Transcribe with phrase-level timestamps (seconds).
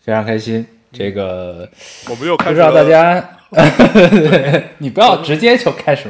[0.00, 0.66] 非常开心。
[0.90, 1.68] 这个
[2.08, 3.22] 我们又不知道大家，
[4.78, 6.08] 你不要直接就开始。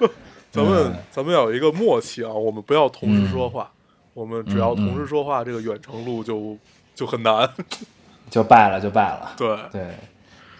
[0.50, 3.70] 咱们、嗯咱们要有一个默契啊，我们不要同时说话，
[4.14, 6.56] 我们只要同时说话，这个远程录就
[6.94, 7.48] 就很难。
[8.30, 9.32] 就败了，就败了。
[9.38, 9.86] 对，对，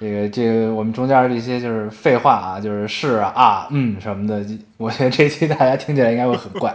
[0.01, 4.43] 这个这个我们中间这些就是废话啊，就是是啊啊嗯什么的，
[4.79, 6.75] 我觉得这期大家听起来应该会很怪，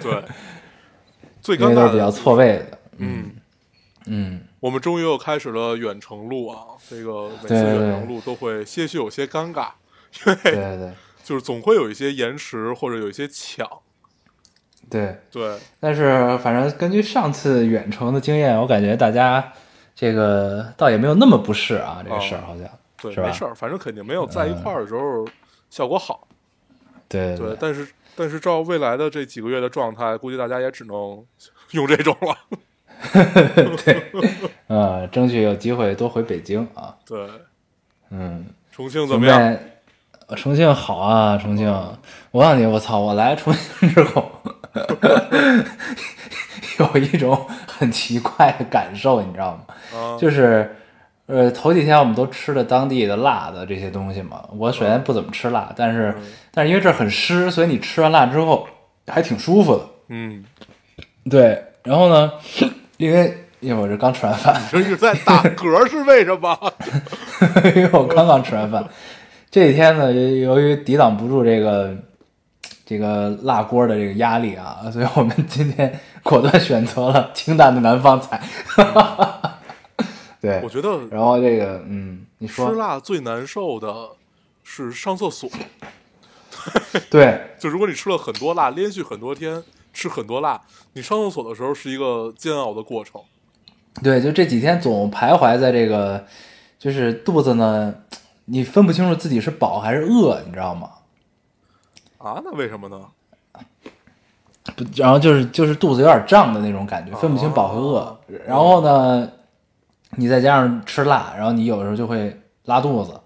[0.00, 0.24] 对，
[1.42, 2.78] 最因为都是比较错位的。
[2.96, 3.30] 嗯，
[4.06, 9.68] 嗯，我们终于又开始了远程录啊，这个每次远程录都会些许有些尴尬，
[10.26, 10.92] 因对为对对
[11.22, 13.68] 就是总会有一些延迟或者有一些抢。
[14.90, 15.16] 对。
[15.30, 19.52] 对，但是反正根据上次远程的经验，我感觉大家
[19.94, 22.66] 这个倒也没有那么不适啊，这个事儿哦好像。
[23.00, 25.24] 对，没事儿，反正肯定没有在一块儿的时候
[25.70, 26.26] 效果好。
[27.08, 27.86] 对对，但是
[28.16, 31.24] 但是照未来的这几个月的状态，估计大家也只能
[31.72, 32.36] 用这种了。
[33.84, 34.02] 对，
[34.66, 36.94] 呃，争取有机会多回北京啊。
[37.06, 37.18] 对，
[38.10, 39.56] 嗯，重庆怎么样？
[40.36, 41.66] 重庆好啊，重庆！
[42.32, 42.98] 我告诉你，我操！
[42.98, 44.30] 我来重庆之后，
[46.78, 49.74] 有一种很奇怪的感受，你知道吗？
[49.98, 50.76] 啊，就是，
[51.24, 54.46] 呃，头几天我们都吃了当地的辣的这些东西嘛。
[54.54, 58.68] 我首先不怎么吃辣，但是，嗯但是因为这很湿，所以你吃完辣之后
[59.06, 59.86] 还挺舒服的。
[60.08, 60.44] 嗯，
[61.30, 62.32] 对，然后呢，
[62.98, 66.56] 因为因为我这刚吃完饭，这是在打嗝是为什么？
[67.74, 68.86] 因为我刚刚吃完饭，
[69.50, 71.96] 这几天呢，由由于抵挡不住这个
[72.84, 78.40] 这个辣锅的这个压力啊，所以我们今天果断选择了清淡的南方菜。
[80.40, 84.10] 对我，觉得然后这个，嗯，你说吃辣最难受的
[84.62, 85.48] 是上厕所。
[87.10, 89.62] 对， 就如果你吃了很多辣，连续很多天
[89.98, 90.60] 吃很多辣，
[90.92, 93.20] 你上厕所的时候是一个煎熬的过程。
[94.00, 96.24] 对，就这几天总徘徊在这个，
[96.78, 97.92] 就是肚子呢，
[98.44, 100.88] 你分不清楚自己是饱还是饿，你知道吗？
[102.18, 103.00] 啊，那为什么呢？
[104.76, 107.98] 不，然后就是就是肚子有点胀的那种感觉，分不清饱和饿。
[107.98, 109.28] 哦然后呢，
[110.10, 113.20] 你再加上吃辣，然后你有时候就会拉肚子。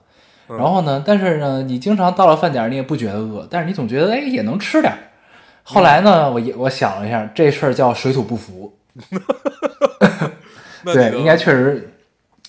[0.48, 5.11] 嗯然后呢，但是呢，你经常到了饭点儿，你也不觉得饿，但是你总觉得哎也能吃点儿。
[5.62, 8.76] 后来呢，我也我想了一下，这事儿叫水土不服。
[10.84, 11.92] 对，应该确实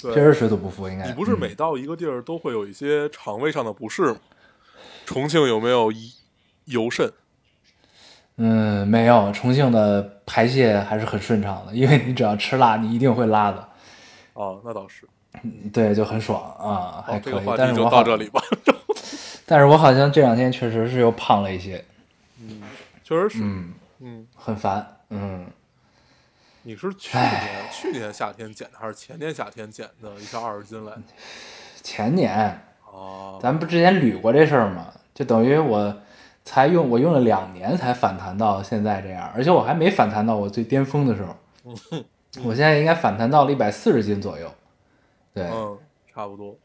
[0.01, 1.05] 确实水土不服，应该。
[1.05, 4.17] 你不是嗯每到一个地儿都会有一些肠胃上的不适吗？
[5.05, 6.11] 重庆有没有一
[6.65, 7.11] 油肾？
[8.37, 13.69] 嗯，没有，重庆的排泄还是很顺畅的，因为你只要吃辣，你一定会拉的，
[14.33, 15.07] 哦，那倒是。
[15.71, 17.43] 对，就很爽啊，还，可以。
[17.55, 18.41] 但是我到这里吧。
[19.45, 21.83] 但是我好像这两天确实是又胖了一些，
[23.03, 25.45] 确实是，嗯，嗯，很烦，嗯，
[26.61, 30.15] 你是去年去年夏天减的，还是前年夏天减的？
[30.15, 30.93] 一下二十斤来？
[31.81, 32.59] 前年
[32.89, 34.93] 哦，咱们不之前捋过这事儿吗？
[35.13, 35.95] 就等于我
[36.45, 41.35] 才用我用了两年才反弹到现在这样，而且我还没反弹到我最巅峰的时候，
[42.43, 44.49] 我现在应该反弹到了一百四十斤左右，
[45.33, 45.77] 对，嗯，
[46.13, 46.55] 差不多，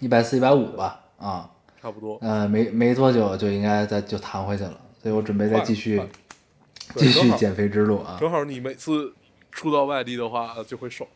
[0.00, 1.50] 一百四一百五吧，啊。
[1.80, 2.18] 差不多。
[2.20, 6.02] 呃，没没多久就应该再就弹回去了，所以我准备再继续
[6.96, 8.16] 继续减肥之路啊。
[8.18, 9.14] 正好你每次
[9.52, 11.06] 出到外地的话呃就会瘦，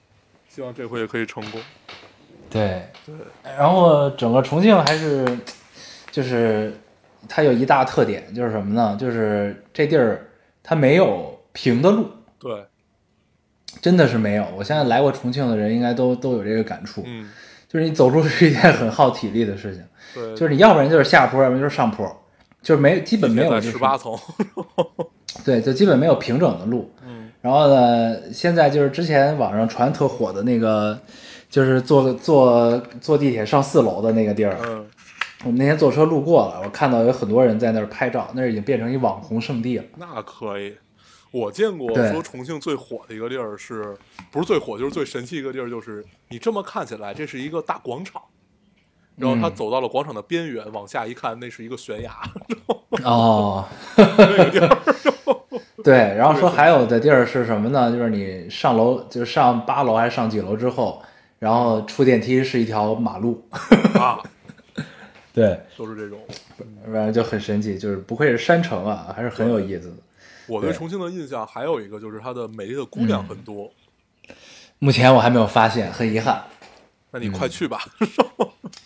[0.48, 1.60] 希望这回也可以成功。
[2.48, 3.12] 对，对，
[3.58, 5.26] 然后整个重庆还是
[6.12, 6.72] 就是
[7.28, 8.96] 它有一大特点就是什么呢？
[9.00, 10.24] 就是这地儿
[10.62, 12.08] 它没有平的路，
[12.38, 12.64] 对，
[13.80, 14.46] 真的是没有。
[14.56, 17.28] 我现在来过重庆的人应该都都有这个感触，嗯，
[17.66, 22.19] 就是你走路是一件很耗体力的事情，对，就是你要不然就是下坡，要不然就是上坡，
[22.62, 24.16] 就是没基本没有十八层。
[25.44, 26.92] 对，就基本没有平整的路。
[27.06, 31.00] 嗯，然后呢，现在就是之前网上传特火的那个，
[31.48, 34.58] 就是坐坐坐地铁上四楼的那个地儿。
[34.66, 34.84] 嗯，
[35.44, 39.84] 我们那天坐车路过了，我看到有很多人在那儿拍照，那儿已经变成一网红圣地了。
[39.96, 40.76] 那可以。
[41.30, 43.96] 我见过说重庆最火的一个地儿是，
[44.32, 48.20] 不是最火，就是最神奇一个地儿，就是你这么看起来，这是一个大广场，
[49.20, 52.12] 然后他嗯走到了广场的边缘，往下一看，那是一个悬崖，
[53.04, 53.64] 哦，
[53.96, 54.78] 那个地儿，
[55.84, 57.92] 对，然后说还有的地儿是什么呢？
[57.92, 61.02] 就是你上楼，就是上八楼还是上几楼之后，
[61.38, 63.46] 然后出电梯是一条马路，
[63.94, 64.18] 啊，
[65.32, 66.18] 对，都是这种。
[66.84, 69.96] 反正就很神奇，就是不愧是山城啊，还是很有意思的。
[70.46, 73.70] 我对重庆的印象还有一个就是它的美丽的姑娘很多，
[74.78, 76.42] 目前我还没有发现，很遗憾。
[77.12, 77.80] 那你快去吧。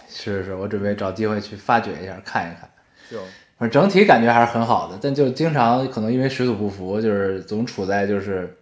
[0.08, 2.70] 是是，我准备找机会去发掘一下，看一看。
[3.10, 3.20] 就，
[3.58, 8.56] 反正整体感觉还是很好的，但就经常可能因为水土不服，就是总处在就是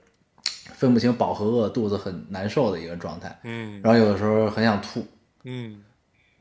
[0.75, 3.39] 分不清饱和饿，肚子很难受的一个状态。
[3.45, 3.81] 嗯。
[3.83, 5.07] 然后有的时候很想吐，
[5.45, 5.83] 嗯，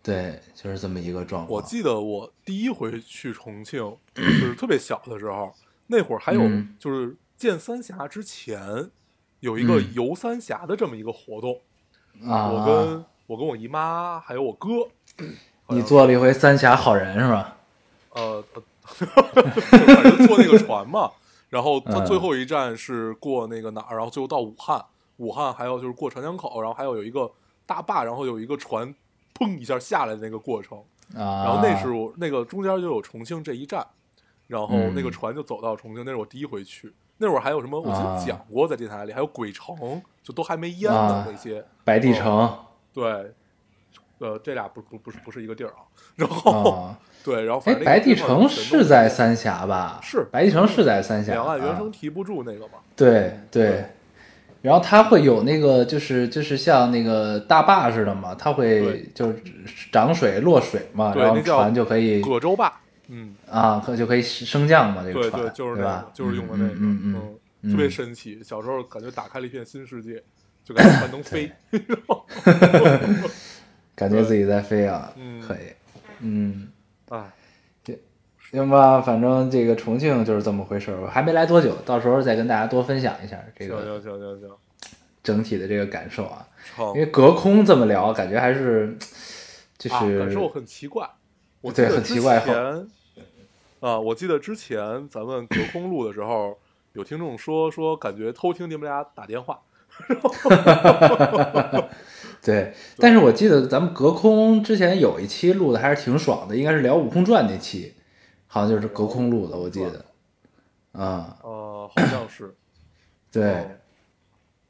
[0.01, 1.61] 对，就是这么一个状况。
[1.61, 3.79] 我记得我第一回去重庆，
[4.15, 5.53] 就是特别小的时候，
[5.87, 6.75] 那会儿还有嗯。
[6.79, 8.89] 就是建三峡之前
[9.41, 9.93] 有一个嗯。
[9.93, 11.61] 游三峡的这么一个活动，
[12.27, 14.67] 啊，我跟我跟我姨妈还有我哥，
[15.67, 17.57] 你做了一回三峡好人是吧？
[18.13, 21.11] 呃，呃反正坐那个船嘛，
[21.49, 24.83] 然后它嗯最后一站是过那个哪儿，然后最后到武汉，
[25.17, 27.31] 武汉还有就是过长江口，然后还有有一个
[27.65, 28.93] 大坝，然后有一个船
[29.33, 30.77] 砰一下下来的那个过程，
[31.15, 33.85] 啊，然后那是我那个中间就有重庆这一站，
[34.47, 36.93] 然后嗯那个船就走到重庆，那是我第一回去。
[37.17, 37.79] 那会儿还有什么？
[37.79, 41.63] 我记啊得讲过在电台里，还有鬼城，就都还没淹呢啊那些。
[41.85, 42.57] 白帝城
[42.93, 43.31] 对，
[44.19, 45.83] 呃，这俩不不不是不是一个地儿啊。
[46.15, 46.99] 然后、啊。
[47.23, 49.99] 对，然后哎反，正白帝城是在三峡吧？
[50.01, 51.33] 是白帝城是在三峡。
[51.33, 52.79] 两岸原啊声啼不住那个嘛。
[52.95, 53.85] 对对对，
[54.63, 59.39] 然后它会有那个，就是就是像那个大坝似的嘛，它会就是
[59.91, 62.73] 涨水落水嘛，然后那船就可以葛洲坝，
[63.07, 66.11] 嗯，啊，可就可以升降嘛，这个船对对，就是那吧个，？
[66.15, 66.99] 就是用的那个，嗯
[67.61, 68.41] 嗯特别嗯神奇。
[68.43, 70.23] 小时候感觉打开了一片新世界，
[70.71, 71.51] 就感觉船能飞。
[73.93, 75.41] 感觉自己在飞啊，嗯。
[75.41, 75.57] 可以，
[76.21, 76.71] 嗯，
[77.09, 77.31] 哎，
[78.51, 84.49] 行吧，反正这个重庆就是这么回事儿，我还没来多久，到时候再跟大家多分享一下这个行行行行，
[85.21, 86.47] 整体的这个感受啊，
[86.95, 88.97] 因为隔空这么聊，感觉还是
[89.77, 91.07] 就啊，是感受很奇怪。
[91.61, 92.55] 我对很奇怪前
[93.81, 96.57] 啊，我记得之前咱们隔空录的时候，
[96.93, 99.59] 有听众说说感觉偷听你们俩打电话。
[102.43, 107.93] 对，但是我记得咱们隔空之前有一期录的还是挺爽的，应该是聊《悟空传》那期，
[108.47, 110.05] 好像就是隔空录的，我记得。
[110.93, 112.53] 啊、呃，好像是
[113.31, 113.79] 对，嗯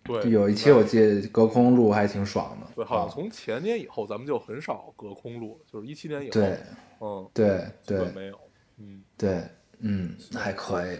[0.04, 2.68] 对，有一期我记得隔空录还挺爽的。
[2.76, 6.58] 对，好像啊从前年以后咱们就很少隔空录，就是一七年以后，对
[7.00, 8.40] 嗯，对对没有，
[8.78, 9.42] 嗯，对，
[9.80, 10.98] 嗯，还可以。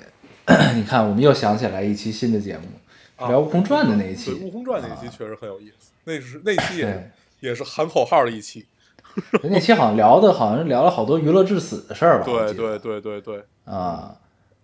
[0.74, 2.81] 你看，我们又想起来一期新的节目，啊
[3.28, 4.44] 聊《悟空传》的那一期对，。
[4.46, 8.66] 悟空传那一期确实很有意思，那是那期也也是喊口号的一期，
[9.44, 12.26] 那期好像聊的好像是聊了好多娱乐至死的事儿吧？
[12.26, 14.16] 对对对对对，啊，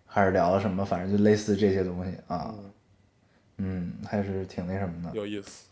[0.05, 0.85] 还是聊了什么？
[0.85, 2.53] 反正就类似这些东西啊。
[2.57, 2.71] 嗯，
[3.57, 5.15] 嗯，还是挺那什么的。
[5.15, 5.65] 有意思，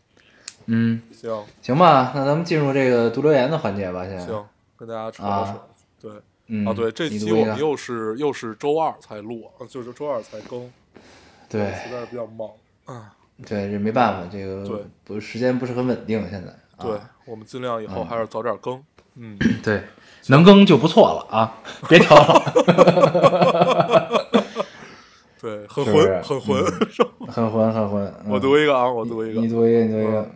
[0.65, 4.05] 嗯，行行吧，那咱们进入这个读留言的环节吧。
[4.07, 4.45] 现在，行，
[4.75, 5.59] 跟大家扯扯啊
[6.01, 6.21] 扯，对。
[6.47, 10.71] 嗯啊，对，这期我们又是又是周二才录，呃就是周二才更，
[11.49, 12.47] 对实在是比较忙
[12.85, 13.15] 啊。
[13.45, 16.51] 对，这没办法，这个对不时间不是很稳定，现在。
[16.77, 18.81] 啊、对，我们尽量以后还是早点更。
[19.15, 19.83] 嗯， 对，
[20.27, 22.53] 能更就不错了啊， 别挑了。
[25.39, 26.65] 对，很是不是混，很混。
[27.27, 28.05] 很混，很混。
[28.23, 29.41] 嗯我读一个啊，我读一个。
[29.41, 30.31] 你读一个，你读一个。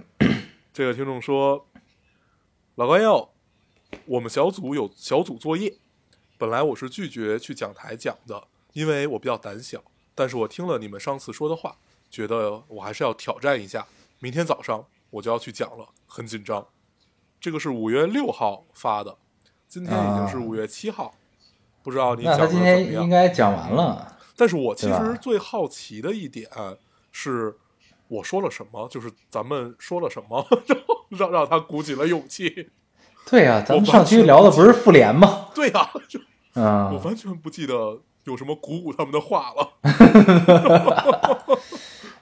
[0.73, 1.65] 这个听众说
[2.75, 3.29] ：“老高要，
[4.05, 5.73] 我们小组有小组作业，
[6.37, 9.81] 本来我是拒绝去讲台讲的，因为我比较胆小。
[10.13, 11.77] 但是我听了你们上次说的话，
[12.09, 13.85] 觉得我还是要挑战一下。
[14.19, 16.65] 明天早上我就要去讲了，很紧张。
[17.39, 19.17] 这个是五月六号发的，
[19.67, 21.13] 今天已经是啊五月七号，
[21.81, 23.09] 不知道你那他今讲的怎么样天应？
[23.09, 24.17] 该讲完了。
[24.35, 26.49] 但是我其实最好奇的一点
[27.11, 27.57] 是，
[28.07, 28.87] 我说了什么？
[28.89, 32.69] 就是咱们说了什么，然 后让让他鼓起了勇气。
[33.25, 35.49] 对呀、咱们上期聊的不是复联吗？
[35.53, 36.25] 对呀、就我
[36.55, 39.69] 嗯，完全不记得有什么鼓舞他们的话了。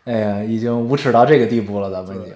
[0.08, 2.34] 哎呀，已经无耻到这个地步了，咱们已经。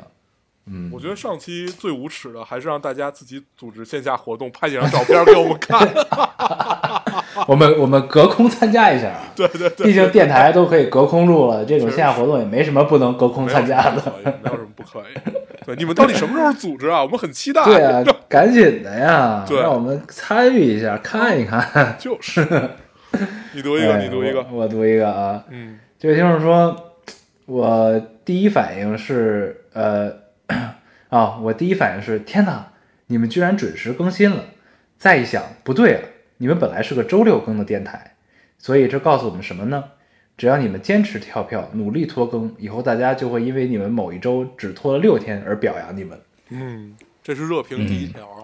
[0.67, 5.79] 嗯我，觉得上期最无耻的还是让大家自己组织线下活动，拍几张照片给我们看。
[7.47, 14.13] 我们我们隔空参加一下，对对对，毕竟电台都可以隔空录了，这种线下活动也没什么不能隔空参加的。
[14.23, 15.31] 没有什么不可以。
[15.65, 17.01] 对，你们到底什么时候组织啊？
[17.01, 17.63] 我们很期待。
[17.65, 21.95] 对啊， 赶紧的呀， 对让我们参与一下，看一看。
[21.99, 22.45] 就是。
[23.53, 24.45] 你读一个，哎你读一个。
[24.51, 25.43] 我我读一个啊。
[25.49, 26.90] 嗯这位听众说，
[27.45, 30.13] 我第一反应是，呃，
[31.09, 32.71] 啊，我第一反应是，天哪，
[33.07, 34.45] 你们居然准时更新了。
[34.97, 36.01] 再一想，不对啊，
[36.37, 38.15] 你们本来是个周六更的电台，
[38.57, 39.83] 所以这告诉我们什么呢？
[40.37, 46.19] 只要你们坚持跳票，努力拖更，以后大家就会因为你们某一周只拖了六天而表扬你们。
[46.49, 48.41] 嗯，这是热评第一条啊，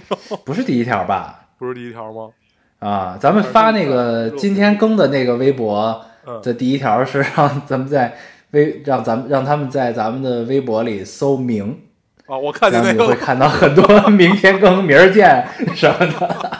[0.44, 1.48] 不是第一条吧？
[1.58, 2.30] 不是第一条吗？
[2.78, 8.16] 啊，咱们发那个今天更的那个微博嗯的第一条是让咱们在
[8.50, 11.82] 微让咱们让他们在咱们的微博里搜“明
[12.26, 16.56] 啊，我”，看见那个，你会看到很多 “明天更”“明儿见”什么的。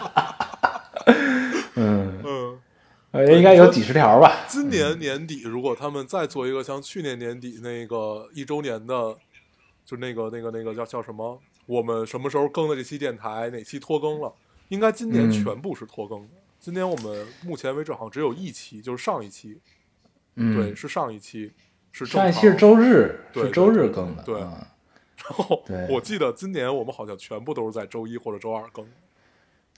[1.75, 2.59] 嗯，嗯，
[3.11, 4.45] 呃应该有几十条吧。
[4.47, 9.17] 今年年底如果他们再做一个像去年年底那个一周年的，
[9.85, 11.41] 就那个那个那个叫叫什么？
[11.67, 14.33] 我们什么时候更的这期电台哪期拖更了？
[14.69, 16.29] 应该今年嗯全部是拖更的。
[16.67, 19.61] 今年我们目前为止好像只有一期，就是上一期，
[20.35, 21.53] 嗯，对，是上一期，
[21.93, 24.25] 是上一期是周日，对是周日更的。
[24.25, 24.53] 对嗯
[25.17, 28.85] 然后我记得今年我们好像全部都是在周一或者周二更，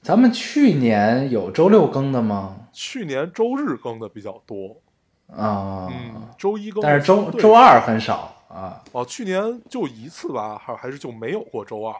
[0.00, 2.68] 咱们去年有周六更的吗？
[2.72, 4.80] 去年周日更的比较多，
[5.26, 8.82] 啊，嗯，周一更但是周周二很少啊。
[8.92, 11.94] 哦，去年就一次吧，还还是就没有过周二，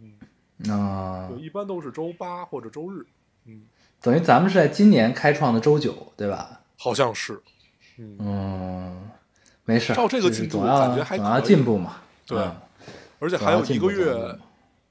[0.00, 1.28] 嗯啊。
[1.28, 3.06] 对，，一般都是周八或者周日，嗯，
[4.00, 6.60] 等于咱们是在今年开创的周九，对吧？
[6.76, 7.40] 好像是，
[7.98, 9.10] 嗯，嗯，
[9.64, 11.96] 没事，照这个进度感觉还总要进步嘛。
[12.26, 12.56] 对嗯
[13.20, 14.38] 而且还有一个月，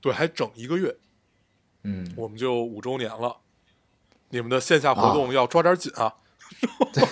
[0.02, 0.94] 对，还整一个月，
[1.84, 3.38] 嗯，我们就五周年了。
[4.32, 6.14] 你们的线下啊活动要抓点紧啊！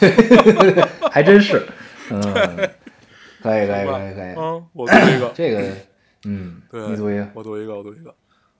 [1.10, 1.66] 还真是，
[2.10, 2.22] 嗯，
[3.42, 5.74] 可以可以可以可以，嗯，我读一个，这个，
[6.26, 8.14] 嗯，对，你读一个，我读一个，我读一个。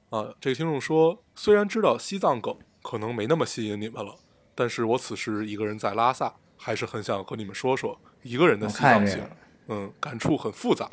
[0.10, 4.16] 啊，这个听众说，虽然知道西藏梗可能没那么吸引你们了，
[4.54, 9.28] 但是我此时一个人在拉萨，还是很想和你们说说一个人的我西藏行。
[9.70, 10.92] 嗯，感触很复杂。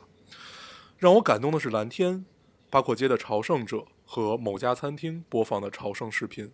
[0.97, 2.25] 让我感动的是蓝天、
[2.71, 6.51] 八廓街的朝圣者和某家餐厅播放的朝圣视频，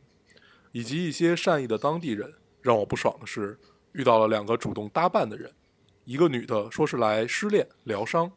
[0.72, 2.34] 以及一些善意的当地人。
[2.60, 3.60] 让我不爽的是，
[3.92, 5.52] 遇到了两个主动搭伴的人，
[6.04, 8.32] 一个女的说是来失恋疗伤，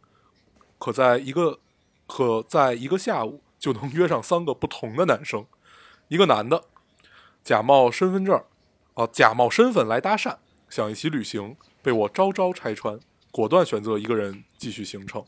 [0.77, 1.59] 可在一个
[2.05, 5.43] 可在一个下午就能约上三个不同的男生，
[6.07, 6.65] 一个男的
[7.43, 8.45] 假冒身份证儿，
[8.93, 10.35] 啊、假冒身份来搭讪，
[10.69, 12.99] 想一起旅行，被我招招拆穿，
[13.31, 15.23] 果断选择一个人继续行程。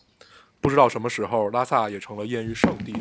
[0.62, 2.93] 不知道什么时候拉萨也成了艳遇圣地。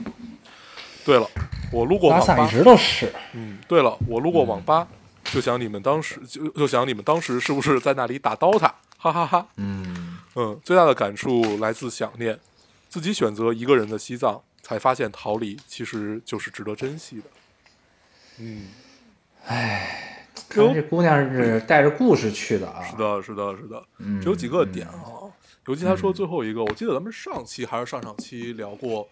[1.05, 1.29] 对了，
[1.73, 4.89] 我路过网吧拉萨一，直都是，嗯，对了，我路过网吧，
[5.25, 8.73] 就想你们当时就就想你们当时是不是在那里打 DOTA？
[8.99, 12.39] 哈哈哈嗯，嗯，最大的感触来自想念，
[12.89, 17.25] 自己选择一个人的西藏，才发现逃离其实就是值得珍惜的。
[18.39, 18.69] 嗯，
[19.45, 25.33] 看来这姑娘是带着故事去的啊，是的，是的，是的，嗯只有几个点啊。
[25.67, 29.09] 尤其他说最后一个，我记得咱们上期还是上上期聊过，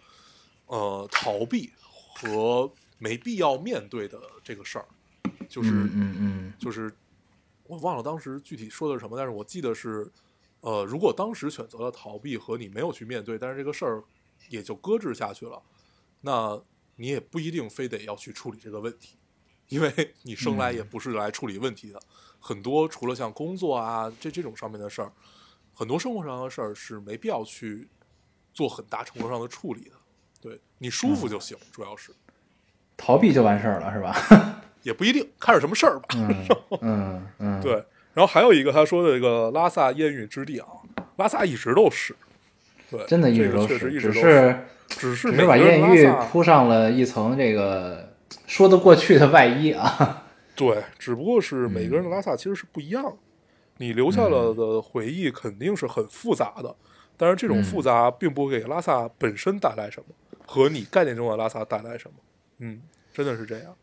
[0.66, 1.72] 呃，逃避
[2.14, 4.84] 和没必要面对的这个事儿，
[5.48, 6.52] 就是、嗯嗯嗯。
[6.58, 6.92] 就是
[7.64, 10.10] 我忘了当时具体说的是什么，但是我记得是，
[10.60, 14.02] 呃，如果当时选择了逃避和你没有去面对，但是这个事儿
[14.48, 15.62] 也就搁置下去了，
[16.20, 16.60] 那
[16.96, 19.16] 你也不一定非得要去处理这个问题，
[19.70, 19.90] 因为
[20.22, 21.98] 你生来也不是来处理问题的，
[22.38, 25.10] 很多除了像工作啊这这种上面的事儿，
[25.72, 27.88] 很多生活上的事儿是没必要去
[28.52, 29.92] 做很大程度上的处理的，
[30.42, 32.12] 对你舒服就行，主要是
[32.96, 34.60] 逃避就完事儿了是吧？
[34.82, 36.08] 也不一定看是什么事儿吧。
[36.16, 36.46] 嗯
[36.80, 37.72] 嗯嗯，对，
[38.14, 40.66] 然后还有一个他说的这个拉萨艳遇之地啊，
[41.16, 42.16] 拉萨一直都是，
[42.90, 48.09] 对，真的一直都是，确实一直都只是只是只是把艳遇铺上了一层这个
[48.46, 50.26] 说得过去的外衣啊。
[50.54, 53.16] 对，只不过是每个人嗯的拉萨其实是不一样的，
[53.78, 56.74] 你留下了的回忆肯定是很复杂的，
[57.16, 57.64] 但是这种嗯。
[57.64, 60.14] 复杂并不会给拉萨本身带来什么，
[60.46, 62.14] 和你概念中的拉萨带来什么，
[62.58, 62.82] 嗯，
[63.12, 63.74] 真的是这样，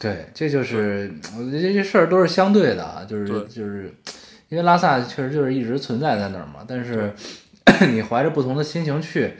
[0.00, 3.94] 对，这就是我觉得这些事儿都是相对的啊，就是就是
[4.48, 7.14] 因为拉萨确实就是一直存在在那儿嘛，但是
[7.92, 9.34] 你怀着不同的心情去，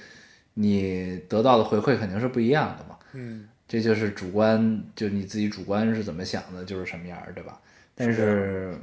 [0.54, 2.96] 你得到的回馈肯定是不一样的嘛。
[3.14, 7.58] 嗯，这就是主观，就你自己主观是怎么想的，就是什么样儿，对吧？
[7.94, 8.78] 但是，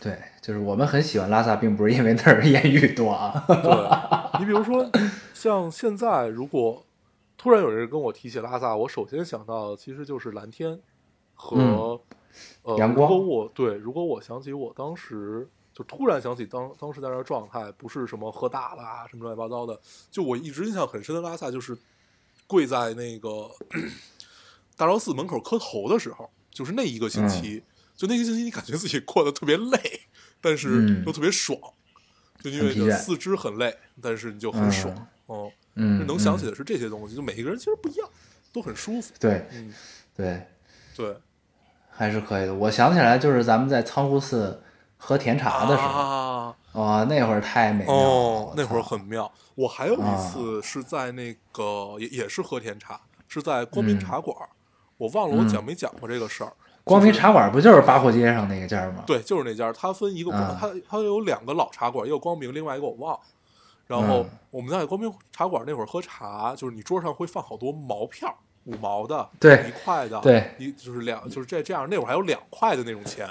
[0.00, 3.42] 对，就是我们很喜欢拉萨，并不是因为那儿艳遇多啊。
[3.48, 4.88] 对，你比如说，
[5.34, 6.86] 像现在如果
[7.36, 10.78] 突然有人跟我提起拉萨，我首先想到的其实就是蓝天
[11.34, 12.00] 和、呃
[12.66, 21.76] 嗯阳光如果我对，如果我想起我当时就突然想起当当时在那儿状态，不是什么喝大了啊，什么乱七八糟的，就我一直印象很深的拉萨就是
[22.48, 23.48] 跪在那个
[24.76, 27.62] 大昭寺门口磕头的时候，就是那一个星期，
[27.94, 30.00] 就那个星期你感觉自己过得特别累，
[30.40, 31.56] 但是嗯又特别爽。
[32.40, 34.94] 就因为你的四肢很累，但是你就很爽，
[35.26, 38.08] 哦、嗯，嗯能想起的是这些东西，就每一个人其实不一样，
[38.52, 39.12] 都很舒服。
[39.18, 39.74] 对嗯，
[40.16, 40.46] 对，
[40.94, 41.16] 对，
[41.90, 42.54] 还是可以的。
[42.54, 44.62] 我想起来，就是咱们在仓库寺
[44.96, 48.00] 喝甜茶的时候，啊，哇，那会儿太美妙了。
[48.00, 49.30] 哦那会儿很妙。
[49.54, 54.48] 我还有一啊次是在那个也也是喝甜茶，是在光明嗯茶馆儿，
[54.96, 56.52] 我忘了我讲没讲过这个事儿。
[56.84, 59.02] 光明就是茶馆不就是八廓街上那个家吗？
[59.04, 63.20] 对，就是那家，它分一个，嗯它它有两个老茶馆，一个光明，另外一个我忘了。
[63.88, 68.32] 然后嗯我们在光明茶馆那会儿喝茶，就是你桌上会放好多毛票，
[68.64, 71.88] 五毛的，对一块的，对，一就是两，就是这这样。
[71.90, 73.28] 那会儿还有两块的那种钱，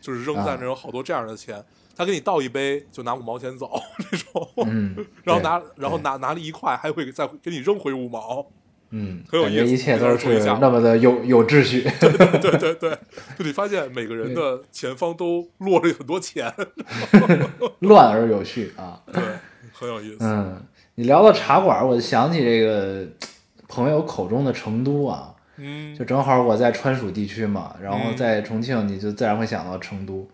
[0.00, 1.64] 就是扔在啊那有好多这样的钱。
[2.00, 3.70] 他给你倒一杯，就拿五毛钱走
[4.10, 8.46] 这种，嗯， 然后拿然后拿拿了一块，还会再给你扔回五毛。
[8.88, 11.82] 嗯，很有意思一切都是那么的有 有秩序。
[12.00, 12.10] 对
[12.58, 12.90] 对对，
[13.38, 16.50] 就你发现每个人的前方都落着很多钱，
[17.80, 18.98] 乱而有序啊。
[19.12, 19.22] 对，
[19.74, 20.18] 很有意思。
[20.22, 20.58] 嗯，
[20.94, 23.06] 你聊到茶馆，我就想起这个
[23.68, 30.26] 朋友口中的成都啊，嗯就正好我在川蜀地区嘛，然后嗯在重庆，你就自然会想到成都。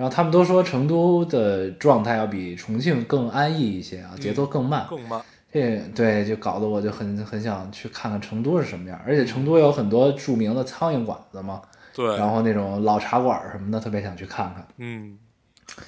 [0.00, 4.86] 然后他们都说成都的状态要比重庆更安逸一些啊，节奏更慢。
[4.88, 5.20] 更慢。
[5.52, 11.60] 这对就搞得我就很很想去看看成都是什么样，而且成都有很多著名的苍蝇馆子嘛，
[11.94, 14.66] 对，然后那种老茶馆什么的，特别想去看看。
[14.78, 15.18] 嗯，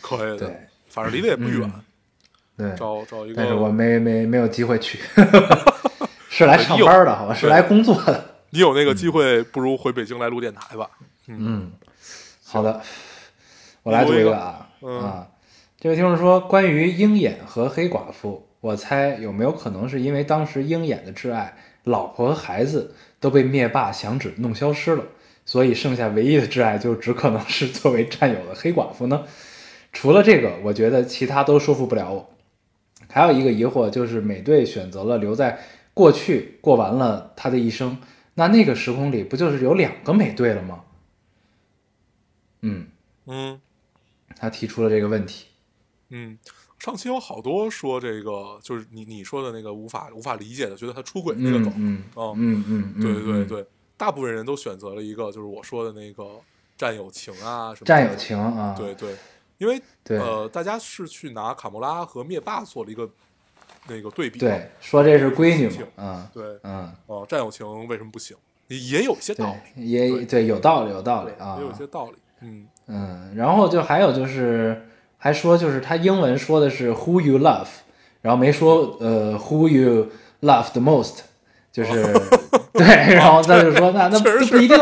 [0.03, 1.73] 可以的对，反正离得也不远，
[2.59, 3.37] 对，找找一个。
[3.37, 4.99] 但是我没没没有机会去，
[6.29, 8.23] 是来上班的，好吧，是来工作的。
[8.51, 10.91] 你有那个机会，不如回北京来录电台吧。
[11.29, 11.73] 嗯，
[12.45, 12.83] 好的，
[13.83, 15.29] 我来读一个啊嗯啊，
[15.79, 25.05] 这位听众说，关于鹰眼和黑寡妇，我猜有没有可能是因为当时鹰眼的挚爱老婆和孩子都被灭霸响指弄消失了，
[25.45, 29.25] 所以剩下唯一的挚爱就只可能是作为战友的黑寡妇呢？
[29.93, 32.31] 除了这个，我觉得其他都说服不了我。
[33.09, 35.59] 还有一个疑惑就是，美队选择了留在
[35.93, 37.99] 过去过完了他的一生，
[38.35, 40.85] 那那个时空里不就是有两个美队了吗？
[42.63, 42.87] 嗯，
[43.27, 43.61] 嗯
[44.43, 45.47] 他提出了这个问题。
[46.09, 46.37] 嗯，
[46.81, 51.73] 上期有好多说这个，就是你你说的那个无法无法理解的，觉得他出轨那个梗。
[51.77, 53.65] 嗯哦嗯嗯，对对对，
[53.97, 56.29] 大部分人都选择了一个，就是我说的那个
[56.77, 57.87] 战友情啊什么。
[57.87, 59.15] 战友情啊，对对，
[59.59, 63.09] 因为对呃，大家是去拿卡莫拉和灭霸做了一个
[63.87, 64.41] 那个对比。
[64.41, 68.37] 对，说这是闺女情嘛，嗯对，嗯，哦，战友情为什么不行？
[68.67, 72.17] 也也有一些道，理，也对对有道理有道理啊也，有一些道理。
[72.45, 74.83] 嗯嗯，然后就还有就是
[75.19, 77.67] 还说就是他英文说的是 who you love，
[78.21, 80.09] 然后没说呃 who you
[80.43, 81.19] love the most，
[81.73, 81.93] 就是
[82.75, 84.77] 对，然后他就说那那不不一定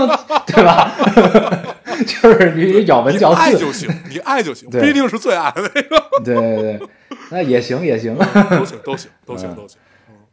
[0.46, 0.92] 对吧？
[2.06, 6.80] 就是你咬文嚼字，爱就行，你爱就行，不一定是最爱的那个，对对对，
[7.30, 8.16] 那也行也行。
[8.16, 9.78] 都行 都行都行嗯都行。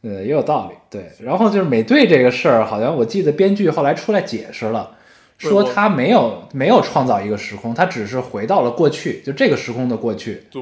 [0.02, 0.78] 对，也有道理。
[0.90, 4.92] 对，然后就是美队这个事儿，好像我记得编剧后来出来解释了，
[5.38, 10.62] 说他没有没有创造一个时空，他只是回到了过去，就这个时空的过去，对。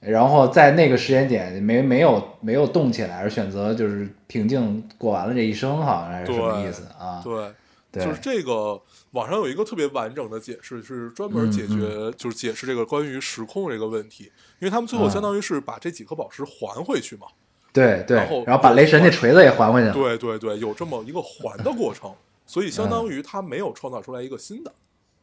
[0.00, 7.20] 然后在那个时间点没没有没有动起来，而选择就是平静过完了这一生，好像还是什么意思啊？
[7.22, 7.52] 对，
[7.92, 8.04] 对。
[8.04, 8.82] 就是这个
[9.12, 14.24] 网上有一个特别完整的解释，是专门解决、嗯就是解释这个关于时空这个问题，
[14.58, 17.28] 因为他们最后嗯相当于是把这几颗宝石还回去嘛。
[17.72, 18.16] 对对。
[18.16, 19.94] 然后然后把雷神那锤子也还回去了。
[19.94, 22.12] 对对对，有这么一个还的过程，
[22.52, 24.70] 所以相当于他没有创造出来一个新的。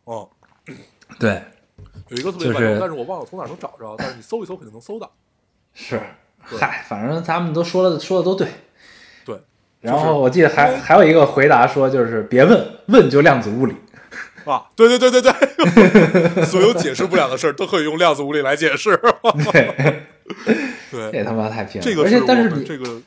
[0.07, 0.27] 嗯，
[1.19, 1.43] 对，
[2.07, 5.11] 有一个特别就是完整，但是我忘了从哪儿能找着，但是你搜一搜肯定能搜到。
[5.75, 6.01] 是，
[6.39, 8.47] 嗨，反正他们都说了说的都对。
[9.23, 9.39] 对，
[9.79, 13.75] 然后我记得还还有一个回答说，就是别问，问就量子物理。
[14.45, 18.99] 啊，对对对对对， 所有解释不了的事儿都可以用量子物理来解释。
[19.53, 20.07] 对，
[20.89, 21.87] 对，这他妈太偏了。
[21.87, 22.99] 这个而且但是你这个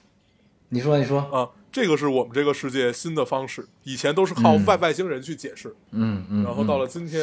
[0.75, 7.23] 你说你说，啊，这个是我们这个世界新的方式，以前都是靠嗯外外星人去解释，嗯嗯，然后到嗯了今天，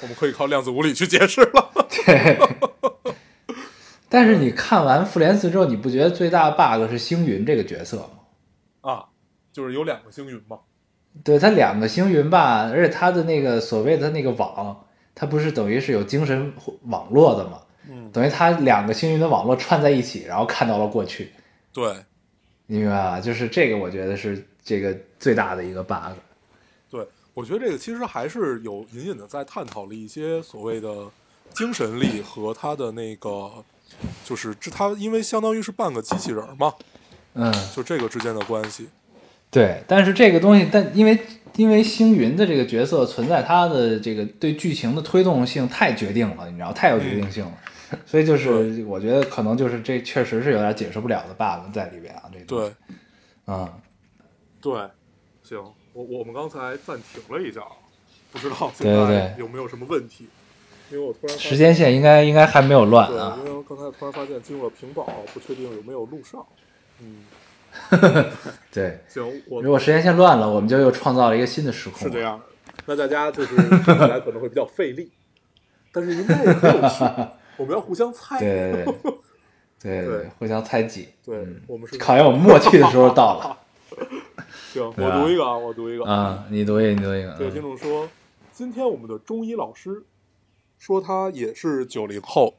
[0.00, 1.70] 我们可以靠量子物理去解释了。
[2.06, 2.38] 对。
[4.08, 8.10] 但是你看完复联四之后，你不觉得最大的 bug 是星云这个角色吗？
[8.80, 9.04] 啊，
[9.52, 10.58] 就是有两个星云嘛。
[11.22, 16.50] 对他两个星云吧，而且他的那个所谓的那个网，他不是等于是有精神
[16.84, 17.60] 网络的吗？
[17.90, 21.32] 嗯，等于他两个星云的网络串在一起，然后看到了过去，
[21.74, 21.94] 对
[22.66, 23.20] 你明白吧？
[23.20, 26.12] 就是这个，我觉得是这个最大的一个 bug。
[26.90, 31.04] 对，我觉得这个其实还是有隐隐的在探讨了一些所谓的
[31.54, 33.50] 精神力和他的那个，
[34.24, 36.74] 就是这他因为相当于是半个机器人嘛，
[37.34, 38.88] 嗯，就这个之间的关系。
[39.48, 41.18] 对，但是这个东西，但因为
[41.54, 47.52] 因为星云的这个角色存在，他的这个对剧情的推动性太决定了，你知道，太有决定性了，
[48.04, 52.12] 所以就是我觉得可能就是这确实是有点解释不了的 bug 在里边
[52.46, 52.72] 对，
[53.44, 53.78] 啊，
[54.60, 54.72] 对，
[55.42, 55.58] 行，
[55.92, 57.72] 我我们刚才暂停了一下，啊，
[58.32, 60.28] 不知道现在有没有什么问题？
[60.90, 63.56] 因为我突然时间线应该应该还没有乱对，啊因。
[63.56, 65.04] 为刚才突然发现进入了屏保，
[65.34, 66.46] 不确定有没有录上。
[67.00, 67.24] 嗯，
[68.70, 71.98] 对，行，我如果时间线乱了，我们就又创造了一个新的时空。
[72.02, 72.20] 是这。
[72.20, 72.40] 样，
[72.86, 75.10] 那大家就是听起来可能会比较费力，
[75.90, 77.04] 但是应该也很有趣。
[77.58, 78.38] 我们要互相猜。
[78.38, 78.94] 对对对，
[79.80, 81.08] 对对对，互相猜忌。
[81.24, 83.58] 对嗯我们是考验我们默契的时候到了。
[84.72, 86.04] 行，我读一个啊，我读一个。
[86.04, 87.34] 啊，你读一个，你读一个。
[87.38, 88.08] 这位听嗯众说，
[88.52, 90.04] 今天我们的中医老师
[90.78, 92.58] 说他也是九零后，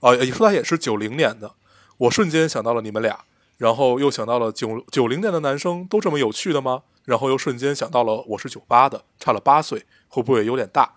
[0.00, 1.52] 啊、也说他也是九零年的。
[1.98, 3.24] 我瞬间想到了你们俩，
[3.56, 6.82] 然后又想到了九九零年的男生都这么有趣的吗？
[7.04, 10.92] 然后又瞬间想到了我是九八的，差了八岁，会不会有点大？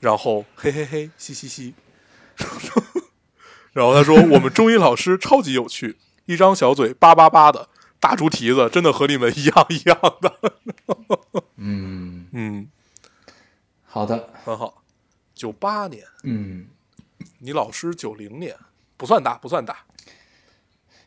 [0.00, 1.74] 然后嘿嘿嘿，嘻嘻嘻。
[3.72, 7.68] 然后他说我们中医老师超级有趣，一张小嘴叭叭叭的，
[8.00, 10.52] 大猪蹄子真的和你们一样一样的。
[11.56, 12.68] 嗯， 嗯，
[13.84, 14.30] 好的。
[14.44, 14.82] 很好。
[15.34, 16.66] 九八年，嗯，
[17.38, 18.56] 你老师九零年，
[18.96, 19.84] 不算大，不算大。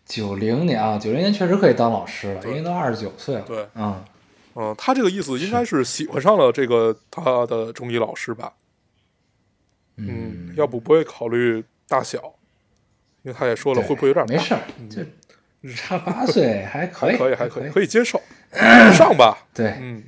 [0.05, 3.41] 九零年啊，九零年确实可以当老师了，对因为都二十九岁了。
[3.41, 4.03] 对嗯，
[4.55, 8.53] 嗯，他这个意思应该是喜欢上了这个他的中医老师吧？
[9.97, 12.33] 嗯，要不不会考虑大小，
[13.23, 14.33] 因为他也说了会不会有点大？
[14.33, 18.19] 没事儿，就差八岁 还可以，可以，还可以，可可以接受，
[18.93, 19.37] 上吧。
[19.53, 20.03] 对，嗯，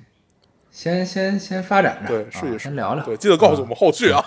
[0.71, 3.03] 先先先发展着，对，啊试一试，先聊聊。
[3.05, 4.23] 对，记得告诉我们后续啊。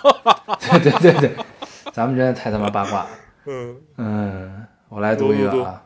[0.71, 1.35] 对对对对，
[1.91, 3.09] 咱们真的太他妈八卦了。
[3.45, 5.83] 嗯，嗯，我来读一个啊。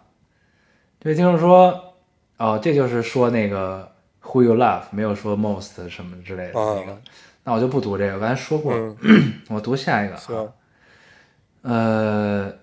[0.99, 1.95] 这位听众说，
[2.37, 3.91] 哦，这就是说那个
[4.23, 7.01] Who you love，没有说 most 什么之类的啊那个。
[7.43, 8.95] 那我就不读这个，我刚才说过了。
[9.01, 10.47] 嗯， 我读下一个啊。
[11.63, 12.53] 呃，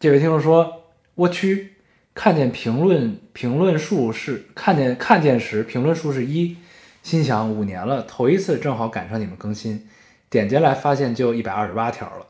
[0.00, 0.84] 这位听众说
[1.14, 1.72] ：“我去，
[2.14, 6.56] 看见评论评论数是看见看见时评论数是一，
[7.02, 9.86] 心想五年了，头一次正好赶上你们更新，
[10.30, 12.28] 点进来发现就一百二十八条了。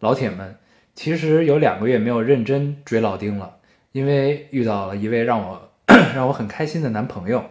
[0.00, 0.56] 老铁们，
[0.96, 3.58] 其实有两个月没有认真追老丁了，
[3.92, 5.70] 因为遇到了一位让我
[6.16, 7.44] 让我很开心的男朋友，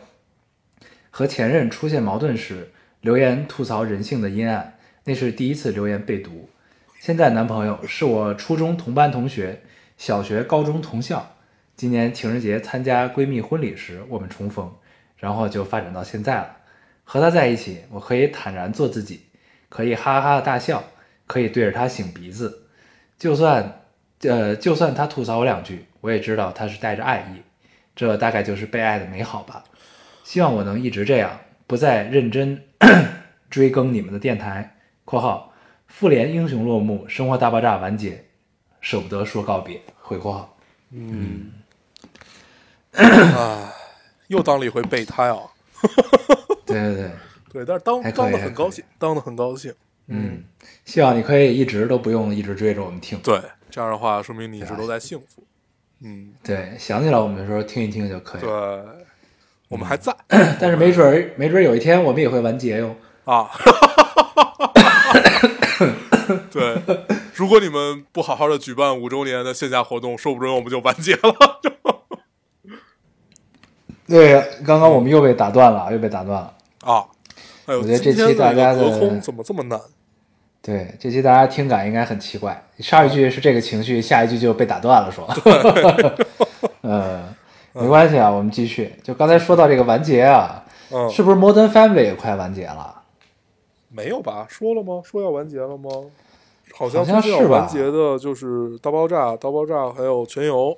[1.09, 6.49] 和前任出现矛盾时留言吐槽人性的阴暗，那是第一次留言被读。”
[7.01, 9.63] 现在男朋友是我初中同班同学，
[9.97, 11.31] 小学、高中同校。
[11.75, 14.71] 今年情人节参加闺蜜婚礼时，我们重逢，
[15.17, 16.57] 然后就发展到现在了。
[17.03, 19.21] 和他在一起，我可以坦然做自己，
[19.67, 20.83] 可以哈哈的大笑，
[21.25, 22.67] 可以对着他擤鼻子。
[23.17, 23.81] 就算，
[24.21, 27.41] 呃，就算他吐槽我两句，我也知道他是带着爱意。
[27.95, 29.63] 这大概就是被爱的美好吧。
[30.23, 32.63] 希望我能一直这样，不再认真
[33.49, 34.75] 追更你们的电台。
[35.03, 35.50] （括号
[35.91, 38.25] 复联英雄落幕，生活大爆炸完结，
[38.79, 39.79] 舍不得说告别。
[40.01, 40.57] 回括号，
[40.89, 41.51] 嗯，
[42.91, 43.71] 唉，
[44.27, 45.37] 又当了一回备胎啊。
[46.65, 47.11] 对对对，
[47.53, 49.73] 对，但是当当的很高兴，当的很高兴。
[50.07, 50.43] 嗯，
[50.83, 53.17] 希望你可以一直都不用一直追着我们听。
[53.19, 55.43] 对，这样的话说明你一直都在幸福。
[56.01, 58.49] 嗯，对，想起来我们的时候听一听就可以对。，
[59.69, 60.13] 我们还在
[60.59, 62.95] 但是没准儿，没准儿有一天我们也会完结哟。
[63.23, 63.49] 啊。
[66.51, 66.81] 对，
[67.33, 71.35] 如果你们不好好的举办五周年的线下活动，说不准我们就完结了。
[74.07, 76.53] 对，刚刚我们又被打断了，又被打断了。
[76.81, 77.05] 啊，
[77.65, 79.79] 我觉得这期大家的怎么这么难？
[80.61, 85.27] 对，这期大家听感应该很奇怪，上一句是这个情绪，下一句就被打断了，说。
[86.81, 87.23] 呃，
[87.73, 88.93] 没关系啊，我们继续。
[89.01, 93.00] 就刚才说到这个完结啊，嗯，是不是 Modern Family 也快完结了？
[93.93, 94.45] 没有吧？
[94.49, 95.01] 说了吗？
[95.03, 95.89] 说要完结了吗？
[96.73, 100.77] 好像最近是要完结的就是大爆炸、大爆炸还有全游，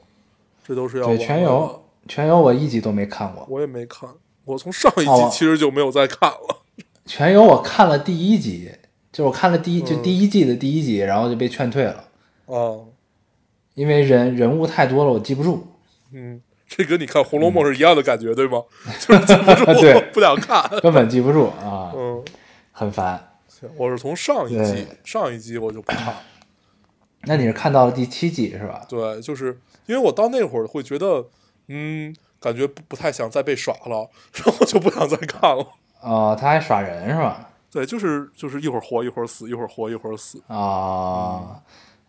[0.65, 4.09] 这都是要对，全游，全游我一集都没看过，我也没看，
[4.45, 6.61] 我从上一哦集其实就没有再看了。
[7.05, 8.71] 全游我看了第一集，
[9.11, 12.05] 就我看了第一，就嗯第一季的第一集，然后就被劝退了，
[12.47, 12.79] 啊，
[13.75, 15.67] 因为人人物太多了，我记不住。
[16.13, 18.63] 嗯，这跟你看《红楼梦》是一样的感觉，对吗？
[18.99, 20.63] 就是记不住， 不想看。
[20.81, 21.82] 根本记不住啊，嗯，
[22.73, 23.35] 很烦。
[23.47, 26.21] 行，我是从上一季，上一季我就不看了。
[27.21, 28.85] 那你是看到了第七季是吧？
[28.89, 31.25] 对，就是因为我到那会儿会觉得，
[31.67, 35.65] 嗯，感觉不不太想再被耍了，然后就不想再看了。
[36.01, 37.49] 哦，他还耍人是吧？
[37.71, 40.41] 对，就是就是一会儿活一会儿死，一会儿活一会儿死。
[40.47, 41.61] 哦，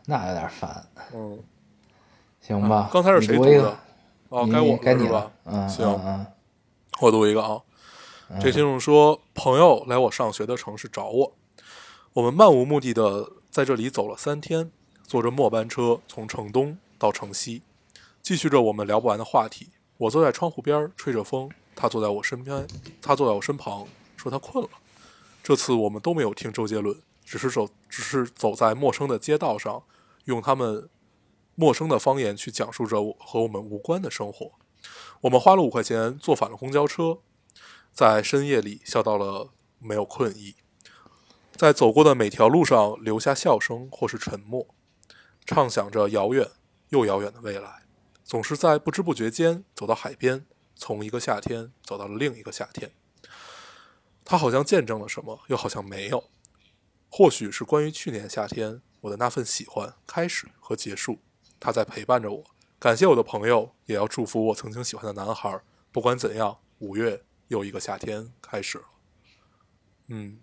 [0.07, 0.85] 那有点烦。
[1.15, 1.39] 嗯，
[2.41, 3.79] 行吧，刚才是谁你读一个读的？
[4.31, 5.31] 哦，你该我该你了。
[5.45, 6.27] 嗯，行嗯嗯
[7.01, 7.61] 我读一个啊。
[8.41, 11.33] 这听众说，朋友来我上学的城市找我，
[12.15, 14.71] 我们漫无目的的在这里走了三天，
[15.05, 17.63] 坐着末班车从城东到城西，
[18.21, 19.69] 继续着我们聊不完的话题。
[19.97, 22.67] 我坐在窗户边吹着风，他坐在我身边，
[23.01, 24.71] 他坐在我身旁，说他困了。
[25.43, 29.85] 这次我们都没有听周杰伦，只是走，只是走在陌生的街道上，
[30.25, 30.89] 用他们
[31.55, 34.51] 陌生的方言去讲述着我和我们无关的生活。
[35.21, 37.19] 我们花了五块钱坐反了公交车，
[37.95, 40.57] 在深夜里笑到了没有困意，
[41.55, 44.67] 在走过的每条路上留下笑声或是沉默，
[45.47, 46.51] 畅想着遥远
[46.89, 47.85] 又遥远的未来。
[48.25, 52.91] 总是在不知不觉间走到海边，从一个夏天走到了另一个夏天。
[54.25, 56.25] 它好像见证了什么，又好像没有。
[57.09, 61.21] 或许是关于去年夏天我的那份喜欢开始和结束，
[61.61, 62.45] 它在陪伴着我。
[62.81, 65.61] 感谢我的朋友，也要祝福我曾经喜欢的男孩。
[65.93, 67.23] 不管怎样，五月
[67.55, 68.85] 又一个夏天开始了。
[70.09, 70.39] 嗯，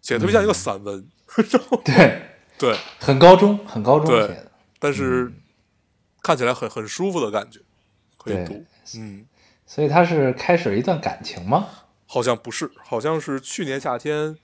[0.00, 1.06] 写的特别像一个散文，
[1.84, 2.22] 对，
[2.58, 4.50] 对，很高中，很高中对写的。
[4.78, 5.30] 但是
[6.22, 7.60] 看起来很很舒服的感觉，
[8.16, 8.64] 可以读。
[8.96, 9.26] 嗯，
[9.66, 11.68] 所以他是开始了一段感情吗？
[12.06, 14.36] 好像不是，好像是去年夏天，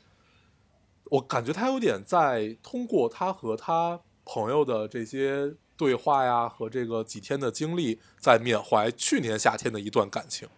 [1.05, 10.49] 我感觉他有点在通过他和他朋友的这些对话呀，和这个几天的经历，在缅怀去年夏天的一段感情，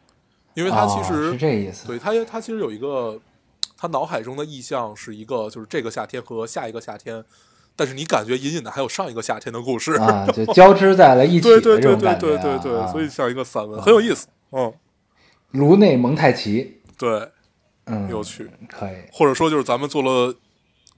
[0.55, 1.87] 因为他其哦实、是这意思。
[1.87, 3.19] 对他他其实有一个，
[3.77, 7.25] 他脑海中的意象是一个，就是这个夏天和下一个夏天，
[7.77, 12.27] 但是你感觉隐隐的还有上一个夏天的故事，啊， 就交织在了一起对的对对对这种感觉、
[12.61, 12.87] 对啊。
[12.87, 14.73] 对所以像一个散文，很有意思，嗯，
[15.53, 17.29] 颅内蒙太奇，对，
[17.87, 18.51] 嗯，有趣。
[18.69, 18.97] 可以。
[19.13, 20.35] 或者说就是咱们做了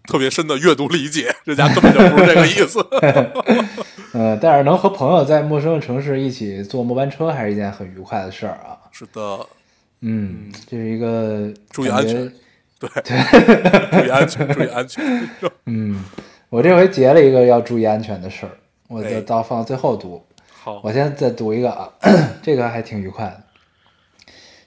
[0.09, 2.85] 特别深的阅读理解，人家根本就不是这个意思。
[4.13, 8.77] 呃，但是能和朋友在陌生的城市一起坐末班车，还是一件很愉快的事儿啊。
[8.93, 9.47] 是的，
[10.01, 12.33] 嗯，这是一个注意安全。
[12.79, 13.17] 对对，
[14.03, 15.29] 注意安全，注意安全。
[15.67, 16.05] 嗯，
[16.51, 18.53] 我这回截了一个要注意安全的事儿，
[18.89, 20.23] 我哎就到放最后读。
[20.53, 21.91] 好我，现在再读一个啊，
[22.43, 23.43] 这个还挺愉快的。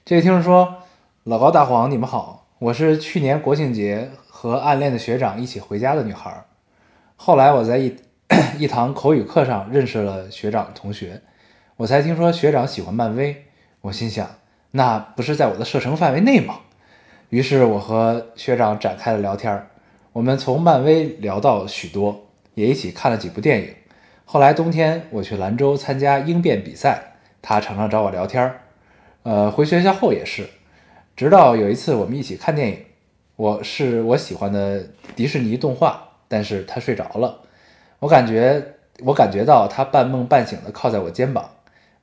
[0.04, 0.82] 这个听众说
[1.24, 6.44] ：“老高大黄，你们好，我是去年国庆节和暗恋的学长一起回家的女孩儿。
[7.16, 7.94] 后来我在一
[8.58, 11.20] 一堂口语课上认识了学长的同学，
[11.76, 13.45] 我才听说学长喜欢漫威。
[13.86, 14.28] 我心想，
[14.72, 16.56] 那不是在我的射程范围内吗？
[17.28, 19.68] 于是我和学长展开了聊天儿，
[20.12, 23.68] 我们从漫威聊到许多，也一起看了几部电影。
[24.24, 28.60] 后来冬天我去兰州参加英辩比赛，他常常找我聊天儿。
[29.22, 30.48] 呃，回学校后也是，
[31.14, 32.78] 直到有一次我们一起看电影，
[33.36, 37.42] 我是我喜欢的迪士尼动画，但是他睡着了，
[38.00, 38.60] 我感觉
[39.04, 41.50] 我感觉到他半梦半醒的靠在我肩膀。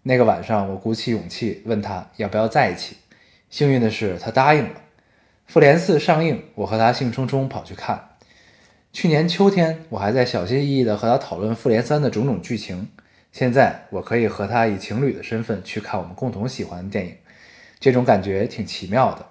[0.03, 2.97] 那个晚上，我鼓起勇气问他要不要在一起，
[3.49, 4.81] 幸运的是他答应了。
[5.47, 8.09] 复联四上映，我和他兴冲冲跑去看。
[8.91, 12.89] 去年秋天，我还在小心翼翼地和他讨论复联三的种种剧情。
[13.31, 17.15] 现在，我可以和他以情侣的身份去看我们共同喜欢的电影，
[17.79, 19.25] 这种感觉挺奇妙的。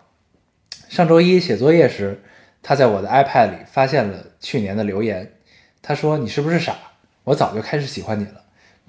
[0.88, 2.20] 上周一写作业时，
[2.62, 5.32] 他在我的 iPad 里发现了去年的留言。
[5.80, 6.76] 他说：“你是不是傻？
[7.24, 8.41] 我早就开始喜欢你了，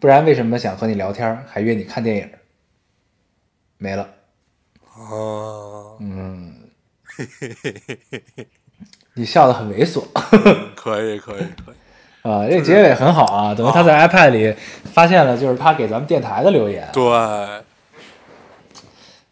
[0.03, 2.29] 不然为什么想和你聊天，还约你看电影？”
[3.79, 4.05] 没了。
[4.97, 6.69] 哦，嗯，
[9.15, 10.03] 你笑得很猥琐。
[10.75, 11.75] 可以，可以，可以。
[12.29, 12.45] 啊！
[12.49, 14.53] 这结尾很好啊，等于他在 iPad 里
[14.93, 17.01] 发现了，就是他给咱们电台的留言，对，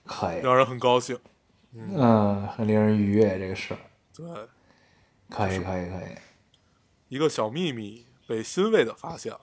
[0.05, 1.19] 可以，让人很高兴。
[1.73, 3.79] 嗯，很令人愉悦这个事儿，
[4.15, 4.25] 对，
[5.29, 6.15] 可以，可以，可以，
[7.09, 9.39] 一个小秘密被欣慰的发现了，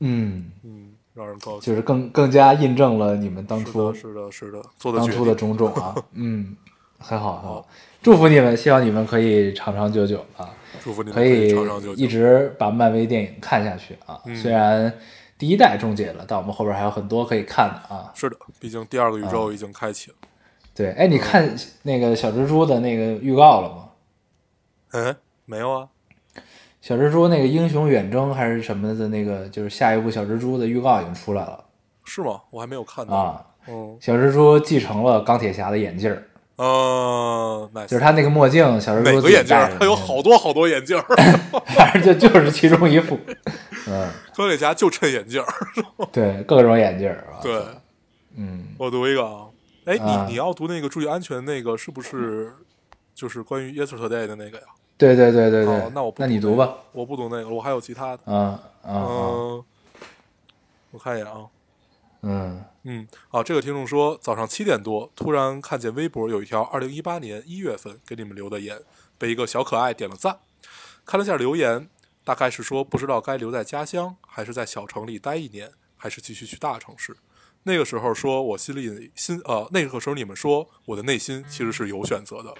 [0.00, 1.60] 嗯，嗯，让人高兴。
[1.60, 5.34] 就是更更加印证了你们当是初的，是的，是的，做的当初的。
[5.34, 6.56] 种种啊， 嗯，
[6.98, 7.66] 很好，很好，
[8.02, 10.50] 祝福你们，希望你们可以长长久久啊。
[10.82, 12.02] 祝福你们可以长长久久。
[12.02, 14.20] 一直把漫威电影看下去啊。
[14.26, 14.92] 嗯虽然
[15.38, 18.12] 第一代终结了，但我们后边还有很多可以看的啊。
[18.14, 20.16] 是的，毕竟第二个宇宙已经开启了。
[20.74, 23.88] 对，哎，你看那个小蜘蛛的那个预告了吗？
[24.92, 25.88] 嗯，没有啊。
[26.84, 31.64] 小蜘蛛那个英雄远征还是什么的那个，就是下一部小蜘蛛的预告已经出来了
[32.04, 32.42] 是吗？
[32.50, 33.16] 我还没有看到。
[33.16, 33.42] 啊。
[33.66, 36.22] 嗯，小蜘蛛继承了钢铁侠的眼镜儿，
[36.56, 37.86] 呃，nice。
[37.86, 39.64] 就是他那个墨镜，小蜘蛛哪个眼镜儿？
[39.64, 41.04] 戴着它有好多好多眼镜儿。
[41.74, 43.18] 反正就就是其中一副。
[43.88, 45.48] 嗯，钢铁侠就趁眼镜儿。
[46.12, 47.40] 对，各种眼镜儿啊。
[47.40, 47.62] 对，
[48.36, 49.46] 嗯，我读一个啊。
[49.86, 52.52] 哎，啊你你要读那个注意安全那个是不是
[53.14, 54.64] 就是关于 yesterday 的那个呀？
[55.04, 55.74] 对对对对对。
[55.74, 56.74] 哦，那我不那你读读吧。
[56.92, 58.22] 我不读那个，我还有其他的。
[58.26, 59.64] 嗯嗯，
[60.90, 61.46] 我看一眼啊。
[62.22, 68.80] 嗯嗯，啊，这个听众说，早上七点多，突然看见微博有一条二零一八年一月份给你们留的言，
[69.18, 70.38] 被一个小可爱点了赞。
[71.04, 71.88] 看了下留言，
[72.24, 77.16] 大概是说不知道该留在家乡，还是在小城里待一年，还是继续去大城市。
[77.64, 82.54] 那个时候说我心里心呃，那个时候你们说我的内心其实是有选择的，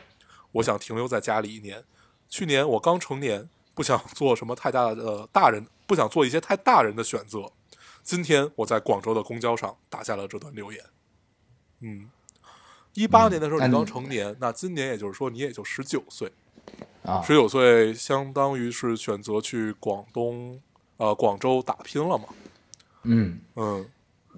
[0.52, 1.83] 我想停留在家里一年，
[2.28, 7.50] 去年我刚成年，不想做什么太大的、呃、大人，不想做一些太大人的选择。
[8.02, 10.84] 今天我在广州的公交上打下了这段留言。
[11.80, 12.10] 嗯，
[12.94, 16.30] 一八年的时候你刚成年，那今年也就是说你也就十九岁，
[17.02, 20.60] 啊，十九岁相当于是选择去广东
[20.98, 22.24] 呃广州打拼了嘛。
[23.04, 23.87] 嗯，嗯，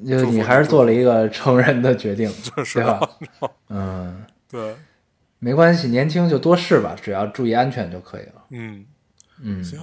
[0.06, 2.28] 就你还是做了一个成人的决定，
[2.64, 3.00] 是对吧
[3.40, 3.50] 吧？？
[3.70, 4.76] 嗯，对，
[5.38, 8.44] 没关系，年轻就多试吧，只要注意安全就可以了。
[8.50, 8.84] 嗯，
[9.42, 9.80] 嗯行，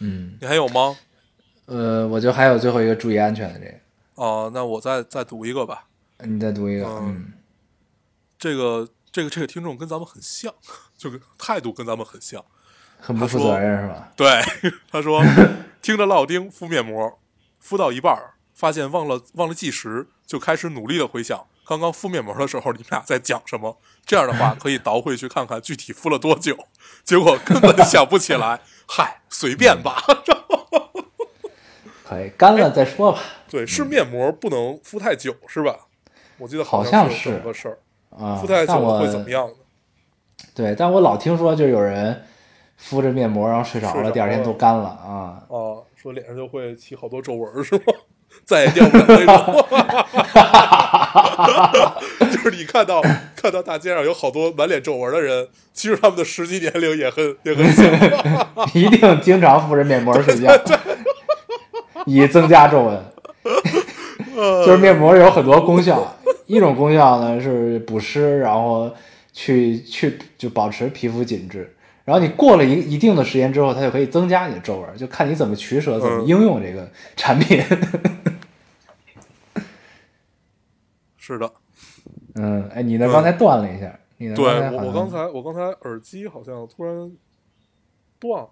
[0.00, 0.96] 嗯，你还有吗？
[1.66, 3.74] 呃，我就还有最后一个注意安全的这个，
[4.16, 5.86] 哦、那我再再读一个吧。
[6.18, 7.32] 你再读一个，嗯嗯
[8.38, 10.52] 这个这个这个听众跟咱们很像，
[10.96, 12.44] 就跟态度跟咱们很像。
[13.00, 14.12] 很不负责任是吧？
[14.16, 14.28] 对，
[14.90, 15.22] 他说
[15.82, 17.18] 听着老丁敷面膜，
[17.58, 18.16] 敷到一半
[18.54, 23.78] 发现忘了忘了计时，就开始努力的回想刚刚敷面膜的时候你们俩在讲什么。
[24.06, 26.56] 这样的话可以倒回去看看具体敷了多久，
[27.04, 28.60] 结果根本想不起来。
[28.86, 30.02] 嗨，随便吧。
[32.04, 33.18] 可 以，干了再说吧。
[33.48, 35.74] 对，是面膜不能敷太久是吧？
[36.36, 37.78] 我记得好像像是有个事儿，
[38.10, 39.54] 啊敷，太久会怎么样呢？
[40.54, 42.26] 对，但我老听说就有人
[42.76, 45.40] 敷着面膜然后睡着了，第二天都干了啊。
[45.48, 47.94] 啊，说脸上就会起好多皱纹是吗？
[48.44, 49.66] 再也掉不了那种。
[52.30, 53.02] 就是你看到
[53.36, 57.82] 看到大街上有好多满脸皱纹的人，其实他们的实际年龄也很也很小。
[58.74, 60.50] 一定经常敷着面膜睡觉，
[62.06, 63.02] 以增加皱纹。
[64.34, 66.16] 就是面膜有很多功效，
[66.46, 68.90] 一种功效呢是补湿，然后
[69.32, 71.70] 去去就保持皮肤紧致。
[72.04, 77.62] 然后你过了一一定的时间之后，它就可以增加你的皱纹，就看你怎么取舍，怎么嗯应用这个产品。
[81.26, 81.50] 是的，
[82.34, 87.10] 嗯，哎，你那刚才断了一下，你那对我我刚才我刚才耳机好像突然
[88.20, 88.50] 断了，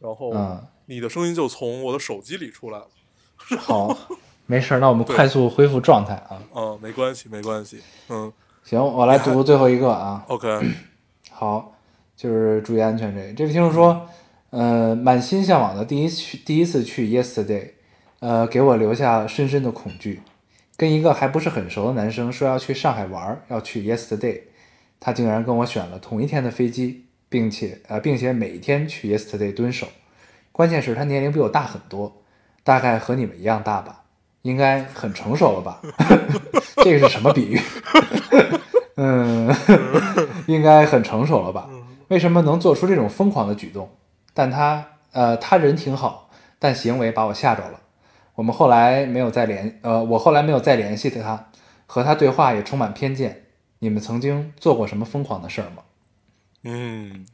[0.00, 2.86] 然后嗯你的声音就从我的手机里出来了。
[3.56, 3.96] 好，
[4.44, 6.42] 没事儿，那我们快速恢复状态啊。
[6.54, 7.80] 嗯，没关系没关系。
[8.10, 8.30] 嗯
[8.64, 10.22] 行，我来读最后一个啊。
[10.28, 10.46] ，OK，
[11.32, 11.74] 好，
[12.14, 13.32] 就是注意安全这个。
[13.32, 14.06] 这位听众说，
[14.50, 17.70] 呃，满心向往的第一去第一次去 Yesterday，
[18.18, 20.20] 呃，给我留下深深的恐惧。
[20.80, 24.40] 跟一个还不是很熟的男生说要去上海玩，要去 Yesterday，
[24.98, 29.86] 他竟然跟我选了同一天的飞机，并且呃，并且每天去 Yesterday 蹲守。
[30.50, 32.22] 关键是他年龄比我大很多，
[32.64, 34.04] 大概和你们一样大吧，
[34.40, 35.82] 应该很成熟了吧？
[36.82, 37.60] 这个是什么比喻？
[38.96, 39.54] 嗯，
[40.48, 41.68] 应该很成熟了吧？
[42.08, 43.86] 为什么能做出这种疯狂的举动？
[44.32, 47.80] 但他呃，他人挺好，但行为把我吓着了。
[48.40, 51.50] 我们后来没有再联，呃，我后来没有再联系他，
[51.84, 53.44] 和他对话也充满偏见。
[53.80, 55.82] 你们曾经做过什么疯狂的事儿吗？
[56.64, 57.26] 嗯，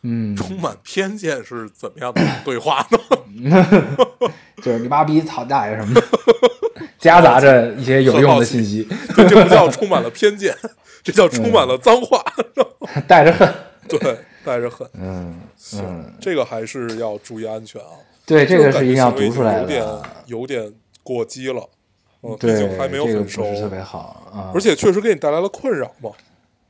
[0.00, 3.66] 嗯，充满偏见是怎么样的对话呢？
[4.64, 6.02] 就是你妈逼操大爷什么的，
[6.98, 10.56] 夹杂着一些有用的信息，对， 这不叫充满了偏见，
[11.04, 12.24] 这叫充满了脏话。
[13.06, 13.52] 带着恨。
[13.86, 14.88] 对，带着恨。
[14.94, 17.92] 嗯行嗯，，这个还是要注意安全啊。
[18.32, 19.60] 对，这个是一定要读出来的。
[19.60, 19.84] 有点
[20.26, 21.68] 有点过激了。
[22.22, 24.50] 嗯，毕对，竟还没有这个不，是特别好啊。
[24.54, 26.10] 而且确实给你带来了困扰嘛。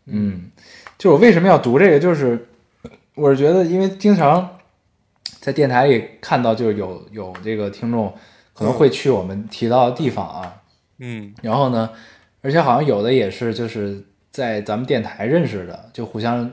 [0.07, 0.51] 嗯，
[0.98, 2.48] 就我为什么要读这个，就是
[3.14, 4.59] 我是觉得，因为经常
[5.40, 8.12] 在电台里看到，就是有有这个听众
[8.55, 10.62] 可能会去我们提到的地方啊，
[10.98, 11.90] 嗯然后呢，
[12.40, 16.51] 而且好像有的也是就是在咱们电台认识的，就互相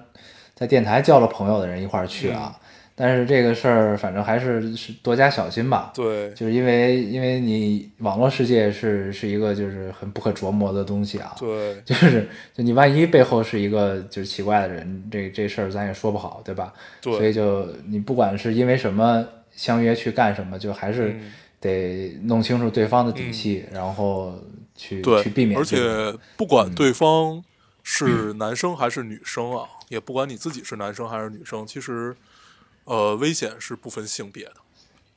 [0.54, 2.60] 在电台交了朋友的人一块儿去啊。
[3.02, 5.94] 但是这个事儿，反正还是是多加小心吧。
[5.96, 11.34] 对，就是因为因为你网络世界是是一个就是很不可琢磨的东西啊。
[11.40, 16.74] 对，就是就你万一背后是一个就是奇怪的人，这这事儿咱也说不好，对吧？
[17.02, 21.32] 对所以就你不管是因为什么相约去干什么，就还是嗯
[21.62, 24.38] 得弄清楚对方的底细，然后
[24.76, 25.64] 去，去避免而。
[25.64, 27.42] 且不管对方
[27.82, 32.14] 是 男生还是女生啊，也不管你自己是男生还是女生，其实
[32.90, 34.54] 呃，危险是不分性别的。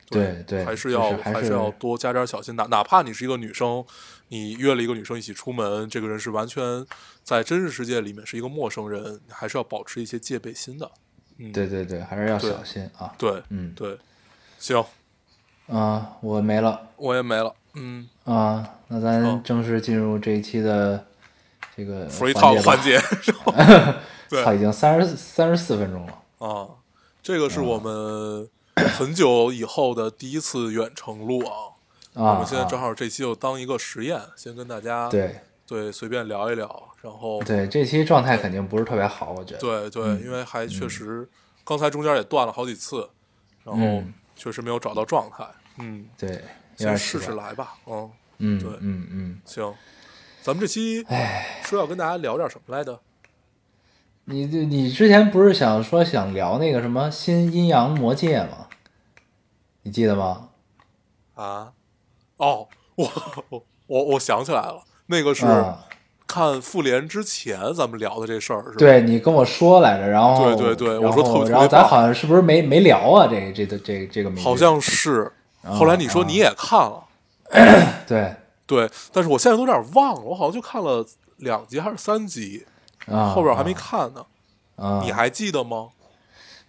[0.09, 3.83] 对对，还是就要还是要多加点小心，哪哪怕你是一个女生，
[4.27, 6.85] 你约了一个女生一起出门，这个人是完全
[7.23, 10.91] 在真实世界里面是一个陌生人，还是要保持一些戒备心的。
[11.39, 13.11] 嗯，对对对，还是要小心啊。
[13.17, 13.97] 对嗯对，
[14.59, 14.85] 行，
[15.65, 17.55] 啊，我没了我也没了。
[17.73, 21.03] 嗯啊，那咱正式进入这一期的
[21.75, 23.97] 这个，free 环 talk 节吧环节
[24.29, 26.21] 对操，已经三十三十四分钟了。
[26.37, 26.69] 啊，
[27.23, 31.71] 这个是我们 很久以后的第一次远程录啊。
[32.13, 39.59] 我啊，们现在正啊好这期就当一个实验，先跟大家对对，随便聊一聊，然后对，这期状态肯定不是特别好，我觉得。
[39.59, 41.27] 对对，因为还确实
[41.63, 43.09] 刚才中间也断了好几次，
[43.63, 45.43] 然后嗯确实没有找到状态。
[45.79, 46.43] 嗯，对，
[46.77, 47.31] 先试试。
[47.31, 47.75] 来吧。
[47.87, 49.73] 嗯，嗯对嗯嗯，行，
[50.43, 51.03] 咱们这期
[51.63, 52.99] 说要跟大家聊点什么来着？
[54.25, 58.67] 你这你之前不是想说想聊那个什么新阴阳魔界吗？
[59.83, 60.49] 你记得吗？
[61.35, 61.73] 啊？
[62.37, 63.11] 哦，我
[63.49, 65.77] 我我我想起来了，那个是嗯，
[66.25, 68.75] 看复联之前咱们聊的这事儿是吧？
[68.77, 73.27] 对你跟我说来着，然后对对对我说特然后咱好像是不是没没聊啊？
[73.27, 75.31] 这这这这这个美剧好像是。
[75.65, 77.05] 后来你说你也看了，
[78.05, 78.35] 对
[78.67, 81.05] 对，但是我现在都有点忘了，我好像就看了
[81.37, 82.65] 两集还是三集，
[83.07, 84.25] 啊，后边还没看呢。
[84.75, 85.89] 啊，你还记得吗？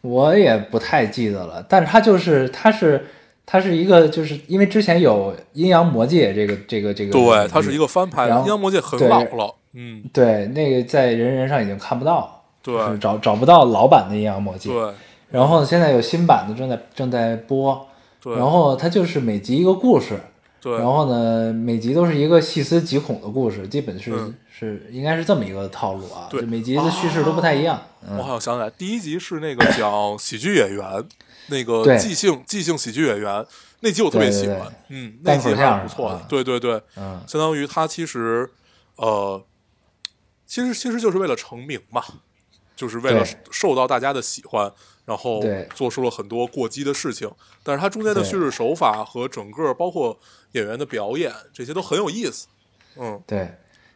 [0.03, 3.07] 我也不太记得了，但是它就是它是
[3.47, 9.55] 它是一个，就是因为之前有阴阳魔界这个这个这个，对，它是一个翻拍阴阳魔界很老了。
[9.73, 12.77] 嗯，对那个在人人上已经看不到，对。
[12.77, 14.93] 就是找找不到老版的阴阳魔界，对。
[15.31, 17.89] 然后现在有新版的正在正在播，
[18.23, 20.21] 对，然后它就是每集一个故事，
[20.61, 31.05] 对，然后呢每集都是一个细思极恐的故事，基本是、嗯是应该是这么一个套路啊，对就每集的叙事都不太一样，我好嗯，像想起来，第一集是那个讲喜剧演员，
[31.49, 33.45] 那个即兴即兴喜剧演员
[33.81, 37.21] 那集我特别喜欢对对对，嗯，那集还是不错的啊，对对对，嗯。
[37.27, 38.49] 相当于他其实
[38.95, 39.45] 呃，
[40.47, 42.01] 其实其实就是为了成名嘛，
[42.77, 44.73] 就是为了受到大家的喜欢，
[45.05, 45.43] 然后
[45.75, 47.29] 做出了很多过激的事情，
[47.65, 50.19] 但是他中间的叙事手法和整个包括
[50.53, 52.47] 演员的表演这些都很有意思，
[52.97, 53.53] 嗯，对，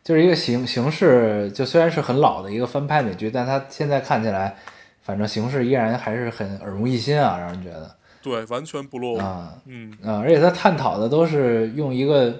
[0.09, 4.57] 就是一个形形式，就虽然是很老的一个翻拍美剧，但它现在看起来，
[5.03, 12.31] 反正形式依然还是很耳目一新啊，让人觉得对，完全不落伍，啊嗯，啊，而且它探讨的都是用一个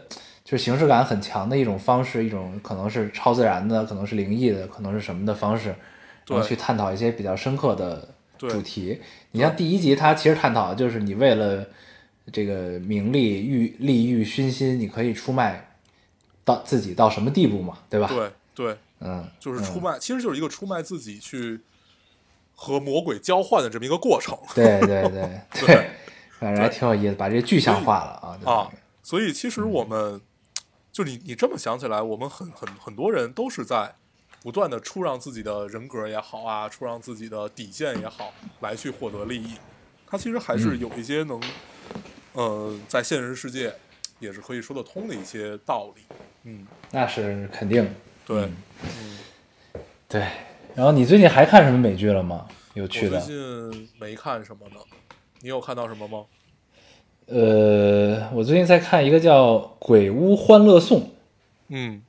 [0.43, 5.75] 就是形式感很强的一种方式，一种可能是超自然的，可能是灵异的，可能是什么的方式，
[6.27, 8.09] 然后去探讨一些比较深刻的
[8.39, 8.99] 主题。
[9.33, 11.67] 你像第一集，它其实探讨的就是你为了
[12.33, 15.68] 这个名利欲利欲熏心，你可以出卖
[16.49, 18.09] 到自己到什么地步嘛，对吧？
[18.09, 21.61] 对对，嗯，就是出卖，其实就是一个出卖自己去
[22.55, 25.11] 和魔鬼交换的这么一个过程对对对
[25.53, 25.91] 对对，
[26.41, 28.13] 反正还挺有意思，把这具象化了
[28.45, 28.51] 啊。
[28.51, 28.71] 啊。
[29.03, 30.21] 所以其实我们，
[30.91, 33.95] 就你你这么想起来，我们很很很多人都是在
[34.43, 39.55] 不断的出让自己的人格也好啊，出让自己的底线也好，来去获得利益。
[40.07, 41.41] 它其实还是有一些能，
[42.33, 43.75] 呃，在现实世界
[44.19, 46.03] 也是可以说得通的一些道理。
[46.45, 47.89] 嗯，那是肯定
[48.27, 48.43] 对。
[48.43, 49.19] 嗯
[50.09, 50.25] 对。
[50.75, 52.47] 然后你最近还看什么美剧了吗？
[52.75, 53.35] 有趣的最？
[53.35, 54.77] 近没看什么呢，
[55.41, 56.25] 你有看到什么吗？
[57.27, 61.01] 呃，我最近在看一个叫《鬼屋欢乐颂》，
[61.69, 62.01] 嗯，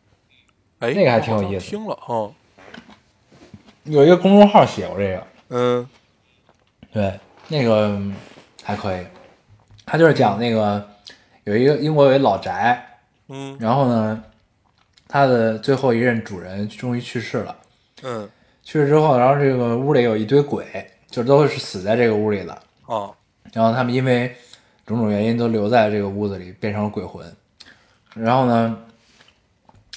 [0.79, 2.31] 哎，那个还挺有意思听了哈，
[3.83, 5.89] 有一个公众号写过这个，嗯
[6.93, 7.19] 对，
[7.49, 8.15] 那个嗯
[8.63, 9.05] 还可以。
[9.85, 10.87] 他就是讲那个
[11.43, 12.88] 有一个英国有一老宅，
[13.29, 14.23] 嗯然后呢，
[15.07, 17.55] 他的最后一任主人终于去世了。
[18.03, 18.27] 嗯
[18.63, 20.65] 去世之后，然后这个屋里有一堆鬼，
[21.09, 22.57] 就都是死在这个屋里的。
[22.85, 23.15] 哦，
[23.53, 24.35] 然后他们因为
[24.85, 27.25] 种种原因都留在这个屋子里，变成了鬼魂。
[28.13, 28.77] 然后呢，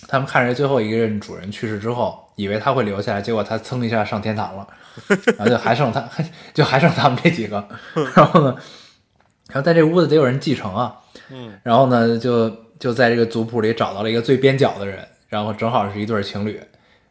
[0.09, 4.67] 他们看着最后一任主人去世之后，以为他会留下来，结果他噌一下上天堂了，
[5.37, 6.09] 然后就还剩他，
[6.55, 7.67] 就还剩他们这几个。
[8.15, 8.57] 然后呢，
[9.49, 10.99] 然后在这屋子得有人继承啊。
[11.29, 12.51] 嗯然后呢，就
[12.83, 16.61] 就在这个族谱里找到了一个最边角的人，然后正好是一对情侣，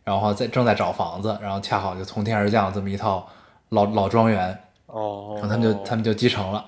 [0.03, 3.25] 然后在正在找房子，然后恰好就从天而降这么一套
[3.69, 4.49] 老老庄园，
[4.87, 6.65] 哦，然后他们就他们就继承了。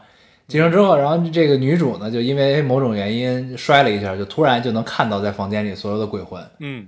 [0.48, 6.88] 继承之后，然后这个女主呢，就因为某种原因摔了一下，就突然就能看到在房间里所有的鬼魂，嗯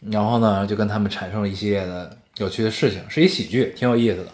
[0.00, 4.28] 然后呢，就跟他们产生了一系列的有趣的事情，是一喜剧，挺有意思的。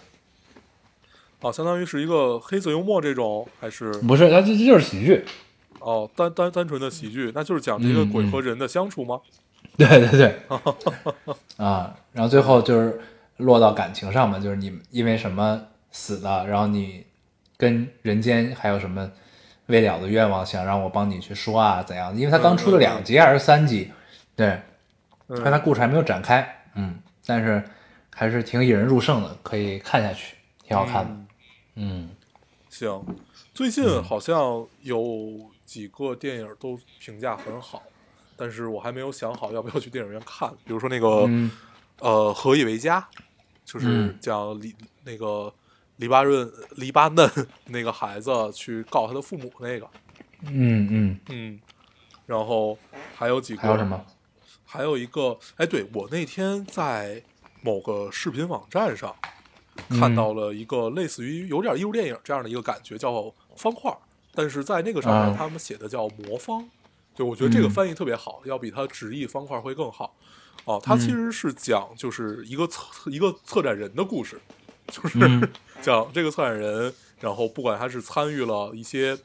[1.40, 5.24] 哦，相当于是一个黑色幽默这种，还是不是，它这这就是喜剧。
[5.80, 9.20] 哦单单单纯的喜剧，那就是讲这个鬼和人的相处吗？
[9.76, 10.38] 对 对对，
[11.56, 13.00] 啊，然后最后就是
[13.38, 15.60] 落到感情上嘛，就是你因为什么
[15.90, 17.04] 死的，然后你
[17.56, 19.10] 跟人间还有什么
[19.66, 22.14] 未了的愿望，想让我帮你去说啊，怎样？
[22.16, 23.90] 因为他刚出了两集还是三集，
[24.36, 24.60] 对，
[25.28, 25.40] 嗯。
[25.42, 27.62] 但他故事还没有展开，嗯，但是
[28.14, 31.16] 还是挺引人入胜的，可以看下去，挺好看的，
[31.76, 32.10] 嗯。
[32.68, 33.04] 行，
[33.52, 37.80] 最近好像有几个电影都评价很好，
[38.36, 40.50] 但是我还没有想好要不要去电影院看。
[40.64, 41.48] 比如说那个、嗯
[42.00, 43.08] 呃，何以为家，
[43.64, 45.54] 就是嗯讲黎那个
[45.98, 47.30] 黎巴嫩黎巴嫩
[47.70, 49.88] 那个孩子去告他的父母那个，
[50.42, 51.60] 嗯嗯，嗯，
[52.26, 52.76] 然后
[53.14, 54.04] 还有几个还有什么？
[54.64, 57.22] 还有一个，哎，对我那天在
[57.62, 59.14] 某个视频网站上
[59.90, 63.96] 看到了一个类似于有点艺术电影这样的一个感觉，叫方块儿，
[64.34, 65.34] 但是在那个上面啊。
[65.36, 66.68] 他们写的叫魔方，
[67.14, 67.70] 就我觉得这个嗯。
[67.70, 70.14] 翻译特别好，要比它直译方块会更好。
[70.64, 74.40] 哦，它其实是讲就是一个策一个策展人的故事，
[74.88, 75.48] 就是、嗯。
[75.80, 79.16] 讲这个策展人，然后不管他是参与了一些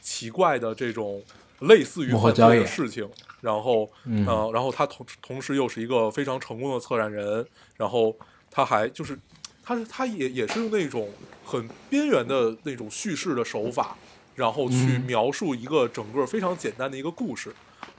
[0.00, 1.22] 奇怪的这种
[1.60, 3.06] 类似于犯罪幕后交易的事情，
[3.42, 4.26] 然后嗯。
[4.26, 7.46] 呃，然后他同同时又是一个非常成功的策展人，
[7.76, 8.16] 然后
[8.50, 9.18] 他还就是
[9.62, 11.10] 他是他也也是用那种
[11.44, 13.98] 很边缘的那种叙事的手法，
[14.40, 17.54] 然后去嗯描述一个整个非常简单的一个故事，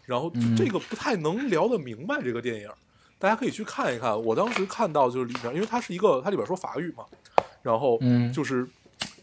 [0.07, 2.67] 然后这个不太能聊得明白这个电影，
[3.19, 4.19] 大家可以去看一看。
[4.23, 7.05] 我当时看到就是里边，因为它是一个它里边说法语嘛，
[7.61, 8.67] 然后嗯就是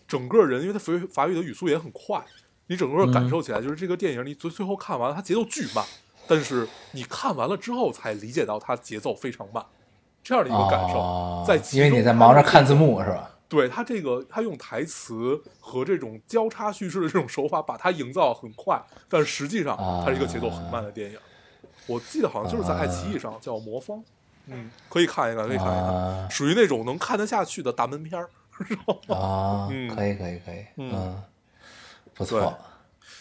[0.07, 2.25] 整个人，因为它法语法语的语速也很快，
[2.69, 5.85] 你整个感受起来就是这个电影，你最最后看完了，它节奏巨慢，
[6.29, 9.65] 但是你看完了之后才理解到它节奏非常慢，
[10.23, 11.01] 这样的一个感受。
[11.01, 13.35] 哦在其因为你在忙着看字幕是吧？
[13.49, 18.79] 对他这个，他用台词和这种交叉叙事的这种手法，把它营造很快，
[19.09, 19.75] 但实际上
[20.05, 21.19] 它是一个节奏很慢的电影。
[21.87, 23.97] 我记得好像就是在爱奇艺上叫《魔方》，
[24.49, 28.29] 嗯，可以看一看，可以看一看，啊属于那种能看得下去的大门片儿。
[29.09, 31.23] 啊，嗯可以可以可以，嗯嗯，
[32.13, 32.59] 不错，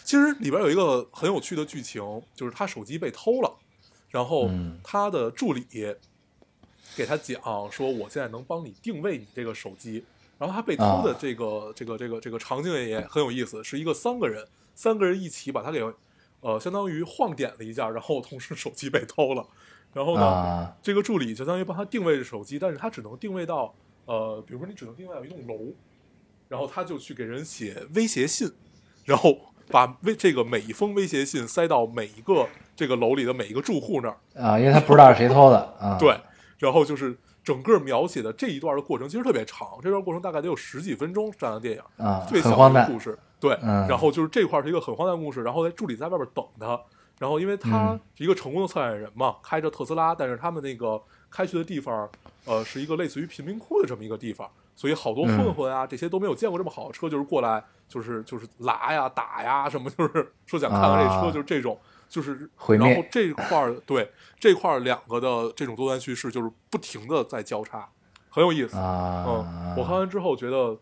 [0.04, 2.02] 其实里边有一个很有趣的剧情，
[2.34, 3.56] 就是他手机被偷了，
[4.10, 5.66] 然后嗯他的助理
[6.94, 7.40] 给他讲
[7.72, 10.04] 说，我现在能帮你定位你这个手机。
[10.38, 11.16] 然后他被偷的啊。
[11.18, 15.84] 这个、这个这个这个场景也很有意思，是一个三个人三个人一起把他给
[16.40, 19.46] 呃相当于晃点了一下，然后同时手机被偷了。
[19.92, 20.76] 然后呢，啊。
[20.82, 23.74] 这个助理就相当于帮他定位手机，但是他只能定位到
[24.04, 25.72] 呃，比如说你只能定位到一栋楼，
[26.48, 28.50] 然后他就去给人写威胁信，
[29.04, 29.36] 然后
[29.68, 36.18] 把威这个每一封威胁信塞到每一个这个楼里的每一个住户那儿，啊，因为他不知道是谁偷的啊，对，
[36.58, 37.16] 然后就是
[37.48, 43.88] 整个描写的这一段的过程其实特别长，这段过程大概得有十几分钟这样的电影，啊，特别小的故事，对，嗯。
[43.88, 46.78] 然后就是这块儿是一个很荒诞的故事，然后在助理在外边等他，
[47.18, 48.00] 然后因为他嗯。
[48.14, 52.06] 是一个成功的策展人嘛，开着特斯拉，但是他们那个开去的地方，
[52.44, 54.46] 呃，是一个类似于贫民窟的这么一个地方，
[54.76, 61.30] 所以好多混混啊，这些都没有见过这么好的车，就是过来就是就是拉呀打呀什么，就是说想看看这车，啊。
[61.30, 61.78] 就是这种。
[62.08, 62.48] 就是，
[62.78, 67.88] 然后这块儿对这块儿两个的这种多端叙事，就是不停的在交叉，
[68.30, 68.76] 很有意思。
[68.78, 70.78] 啊，嗯，我看完之后觉得，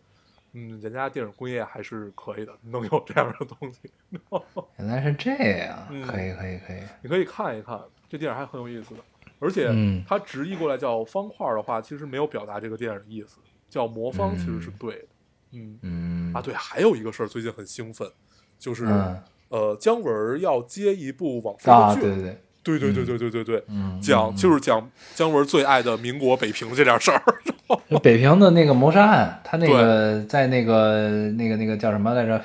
[0.53, 3.91] 嗯，人家电影工业还是可以的，能有这样的东西，
[4.79, 9.01] 原来是这样，嗯可以可以可以，你可以看一看，这电影还很有意思的。
[9.39, 15.07] 而且嗯它直译过来叫方块儿的话，其实没有表达这个电影的意思，叫魔方其实是对的。
[15.51, 18.11] 嗯嗯啊，对，还有一个事儿最近很兴奋，
[18.57, 23.63] 就是、嗯呃，姜文要接一部网飞啊，的剧，对对对，对对对对对对
[24.01, 24.35] 讲嗯。
[24.35, 27.21] 就是讲姜文最爱的民国北平这点事儿。
[27.89, 32.37] 就北平的那个谋杀案，他那个在那个那个那个叫什么来着，《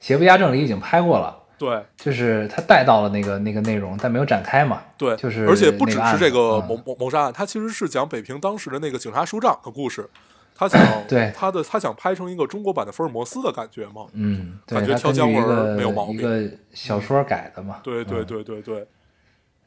[0.00, 1.82] 邪不压正》里已经拍过了，对。
[1.96, 4.82] 就是他带到了那个那个内容，但没有展开嘛。
[4.96, 6.66] 对，就是而且不只是这个嗯。
[6.68, 10.08] 谋谋谋杀案，他其实是讲北平当时的那个警察署长的故事。
[10.56, 14.06] 他想 对他的他想拍成一个中国版的福尔摩斯的感觉嘛？
[14.12, 17.80] 嗯，对，感觉他根据一挑姜文没有毛病一个小说改的嘛。
[17.82, 18.86] 对对嗯，对对对，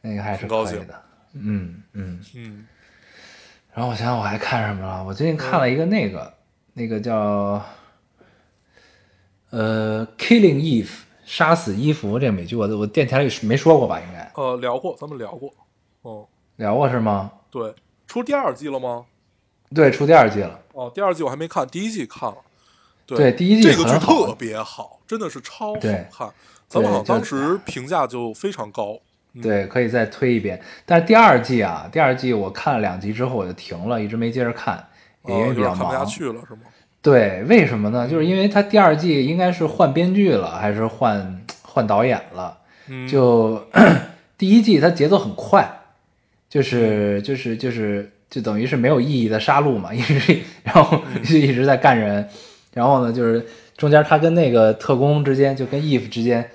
[0.01, 1.01] 那个还是很高兴的。
[1.33, 2.19] 嗯嗯。
[2.35, 2.67] 嗯
[3.71, 5.03] 然后我想想我还看什么了？
[5.05, 6.33] 我最近看了一个那个，
[6.73, 7.63] 那个叫
[9.51, 10.87] 呃《Killing Eve》
[11.23, 14.01] 杀死伊芙这个美剧，我我电台里没说过吧？
[14.01, 15.53] 应该呃，聊过，咱们聊过，
[16.01, 17.31] 哦，聊过是吗？
[17.51, 17.73] 对，
[18.07, 19.05] 出第二季了吗？
[19.73, 20.59] 对，出第二季了。
[20.79, 22.37] 哦，第二季我还没看，第一季看了。
[23.05, 25.79] 对对第一季这个剧特别好，真的是超好
[26.11, 26.29] 看。
[26.69, 28.97] 咱们好像当时评价就非常高。
[29.33, 30.59] 嗯对，可以再推一遍。
[30.85, 34.87] 但是第二季啊，第二季我看了两集之后我就停了，一直没接着看，
[35.27, 35.77] 也因为比较忙。
[35.77, 36.61] 点看不下去了，是吗？
[37.01, 38.07] 对，为什么呢？
[38.07, 42.57] 就是因为他第二季应该是换编剧了，还是换换导演了？
[42.87, 43.63] 嗯，就
[44.37, 45.79] 第一季它节奏很快，
[46.49, 52.27] 就是就是就是就等于是没有意义的杀戮嘛， 一直然后就一直在干人，
[52.73, 53.45] 然后呢就是
[53.77, 56.49] 中间他跟那个特工之间，就跟 Eve 之间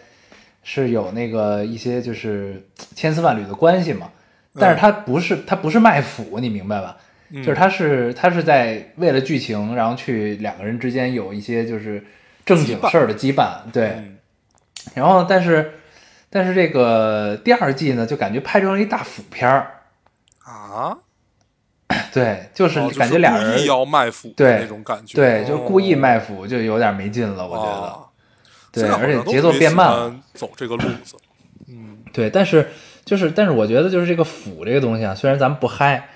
[0.63, 2.63] 是有那个一些就是
[2.95, 4.11] 千丝万缕的关系嘛，
[4.59, 6.97] 但是他不是他不是卖腐，你明白吧？
[7.31, 12.05] 嗯就是他是他是在为了剧情，然后去两个人之间有一些就是
[12.45, 13.89] 正经事儿的羁绊，对。
[13.89, 14.11] 嗯
[14.93, 15.73] 然后但是
[16.29, 19.71] 但是这个第二季呢，就感觉拍成了一大腐片儿，
[20.45, 20.99] 啊，
[22.15, 27.71] 对，就是哦感觉俩人、故意要卖腐对那种感觉，对，就故意卖腐，就有点没劲了，我觉得。
[27.71, 28.01] 哦
[28.73, 30.13] 对，而且节奏变慢了。
[30.33, 31.15] 走这个路子。
[31.69, 32.69] 嗯对，但是
[33.05, 36.09] 就是，但是我觉得就是这个腐这个东西啊，虽然咱们不嗨，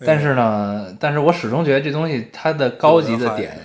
[0.00, 3.58] 但是呢，但是我始终觉得这东西它的高级的点，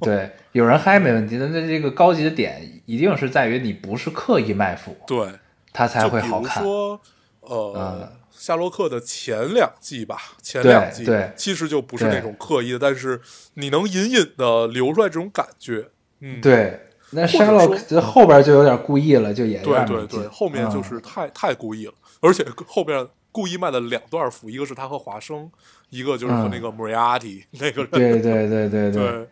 [0.00, 5.28] 对，有人嗨没问题，但是这个高级的点一定是在于你不是刻意卖腐，对，
[5.72, 6.64] 它才会好看。
[6.64, 7.00] 说，
[7.42, 8.08] 呃嗯，
[8.44, 13.18] 夏洛克的前两季吧，前两季对其实就不是那种刻意的，但是
[13.54, 15.88] 你能隐隐的流出来这种感觉。
[16.20, 16.78] 嗯，对，
[17.12, 25.50] 那或者 Sherlock 说这后边就有点故意了，就也有对对对，后面就嗯是太、太故意了，而且后边故意卖了两段腐，一个是他和华生，
[25.88, 27.90] 一个就是和嗯那个 Moriarty、那个人。
[27.92, 29.28] 对对对对对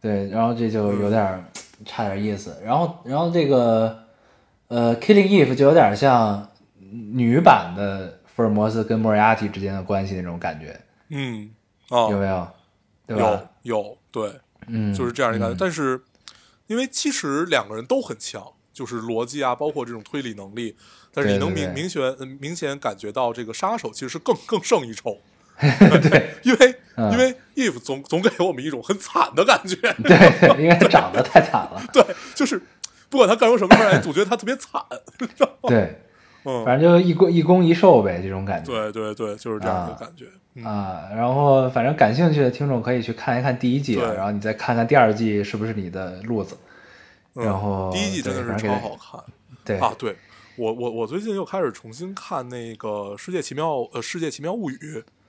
[0.00, 1.44] 对，然后这就有点儿
[1.84, 2.56] 差点意思。
[2.64, 3.96] 然后，然后这个
[4.66, 6.48] 呃，Killing Eve 就有点像
[6.90, 11.50] 女版的福尔摩斯跟莫里亚蒂之间的关系那种感觉，嗯
[11.88, 12.48] 啊，有没有？
[13.06, 13.76] 对吧有？
[13.76, 14.32] 有对，
[14.68, 15.54] 嗯，就是这样一个感觉。
[15.56, 16.00] 嗯但是，
[16.66, 20.76] 因为其实两个人都很强，就是逻辑啊，包括这种推理能力。
[21.12, 25.18] 但是你能明明显嗯明显感觉到这个杀手其实是更更胜一筹，
[25.58, 29.74] 对因为、嗯因为 Eve 总总给我们一种很惨的感觉。
[30.04, 31.82] 对对，因为他长得太惨了。
[31.92, 32.04] 对，
[32.36, 32.62] 就是
[33.08, 34.80] 不管他干出什么事儿来，总觉得他特别惨。
[35.62, 36.00] 对，
[36.44, 38.72] 嗯，反正就一攻一攻一受呗，这种感觉。
[38.72, 40.26] 对对对，就是这样的啊感觉。
[40.54, 46.56] 嗯，啊，然后反正感兴趣的听众可以去看一看第一季然后你再看看第二季是不是你的路子。
[47.36, 49.20] 嗯然后第一季真的是超好看。
[49.64, 50.16] 对啊，对
[50.56, 54.76] 我我我最近又开始重新看那个《世界奇妙》呃，《世界奇妙物语》，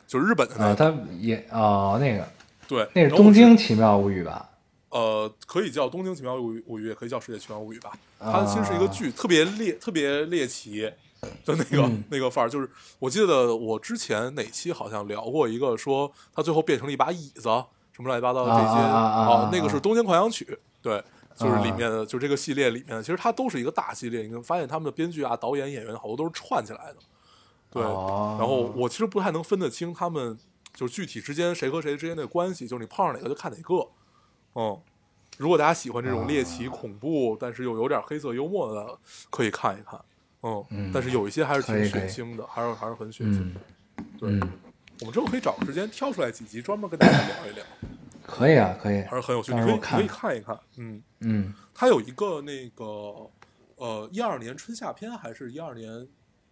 [0.08, 0.76] 就是日本的那啊，个。
[0.76, 2.28] 他也哦那个
[2.68, 4.50] 对，那是《东京奇妙物语》吧？
[4.92, 7.92] 呃，可以叫《东京奇妙物语》，物语也可以叫《世界奇妙物语》吧。
[8.20, 10.82] 啊它其实是一个剧，特别猎，特别猎奇
[11.44, 12.50] 的那个、嗯那个范儿。
[12.50, 12.70] 就是
[13.00, 17.42] 我记得我之前哪期好像聊过一个，说它最后变成了一把椅子，
[17.92, 20.46] 什么乱七八糟的这些啊啊啊啊啊那个是《东京狂想曲》，
[20.82, 21.04] 对。
[21.34, 24.24] 就是里啊面的，就这个系列里面的，其实它都是一个大系列。
[24.24, 26.98] 你会发现他们的编剧啊、导演、演员好多都是串起来的，
[27.72, 27.82] 对。
[27.82, 30.38] 哦然后我其实不太能分得清他们
[30.76, 33.88] 就是具体之间谁和谁之间的关系，就是你碰上哪个就看哪个。
[34.56, 34.80] 嗯，
[35.38, 38.98] 如果大家喜欢这种猎奇、恐怖，但是又有点黑色幽默的，
[39.30, 40.00] 可以看一看。
[40.44, 43.54] 嗯，嗯但是有一些还是挺血腥的，还是还是很血腥。
[44.18, 44.40] 对，嗯，
[45.00, 47.64] 我们之后可以找个时间挑出来几集，专门跟大家聊一聊，
[48.24, 49.16] 可以啊，可以还。
[49.16, 49.54] 是很有趣。
[49.54, 50.60] 你可以可以看一看。
[50.78, 52.86] 嗯，嗯它有一个那个
[53.76, 56.08] 呃一二年春夏篇还是一二年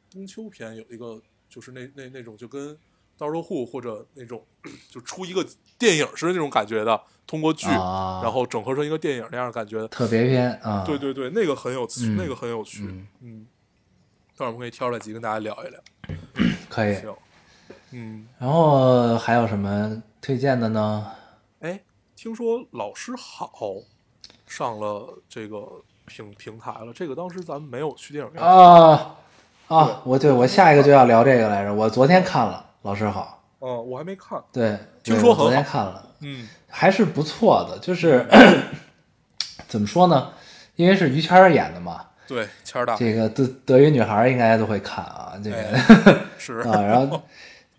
[0.10, 2.76] 冬秋篇，有一个就是那那那种就跟
[3.20, 4.42] 《刀肉户》或者那种
[4.90, 5.46] 就出一个
[5.78, 9.88] 电影似的那种感觉的，通过剧、啊然后整合成一个电影那样的感觉。
[9.90, 12.86] 特别篇啊，对对对，那个很有趣，嗯那个很有趣。
[12.86, 13.48] 嗯嗯，
[14.38, 15.80] 待会儿我们可以挑出来几个跟大家聊一聊。
[16.70, 16.98] 可以。
[17.92, 21.12] 嗯，然后还有什么推荐的呢？
[21.60, 21.82] 哎，
[22.16, 23.52] 听说老师好
[24.48, 25.68] 上了这个
[26.06, 28.42] 平平台了，这个当时咱们没有去电影院。
[28.42, 29.16] 啊
[29.68, 31.74] 啊，我对我下一个就要聊这个来着。
[31.74, 34.42] 我昨天看了，老师好，嗯，我还没看。
[34.54, 36.48] 对，听说昨天看了，嗯。
[36.68, 37.78] 还是不错的。
[37.80, 38.26] 就是
[39.68, 40.30] 怎么说呢？
[40.76, 42.96] 因为是于谦儿演的嘛，对，谦儿大。
[42.96, 45.34] 这个德德云女孩应该都会看啊。
[45.44, 46.60] 这个、哎 是。
[46.60, 47.22] 啊，然后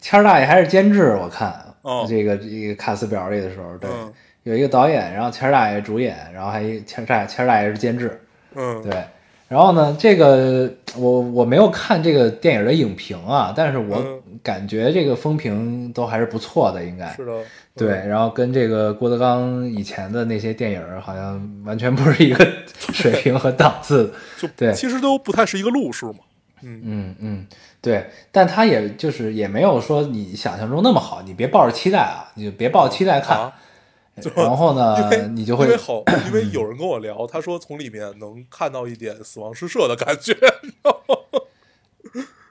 [0.01, 2.05] 谦儿大爷还是监制，我看、哦。
[2.09, 4.13] 这个这个卡斯表里的时候，对，嗯。
[4.43, 8.21] 有一个导演，然后谦儿大爷主演，然后还一谦儿大谦儿大爷是监制，
[8.55, 9.05] 嗯，对。
[9.49, 17.43] 然后呢，这个我我没有看这个电影的影评啊，但是我嗯感觉这个风评都还是不错的，应该是的，
[17.77, 17.89] 对。
[17.89, 22.47] 然后跟这个郭德纲以前的那些电影好像完全不是一个
[22.93, 24.13] 水平和档次。
[24.39, 26.21] 就对其实都不太是一个路数嘛。
[26.63, 27.47] 嗯嗯嗯，
[27.81, 28.07] 对。
[28.31, 33.39] 但他也就是也没有说你想象中那么好，你别抱着期待啊，你就别抱期待看。
[33.39, 33.53] 啊，
[34.37, 40.37] 然后呢， 你就会因为好，因为有人跟我聊，他说从里面能看到一点死亡诗社的感觉。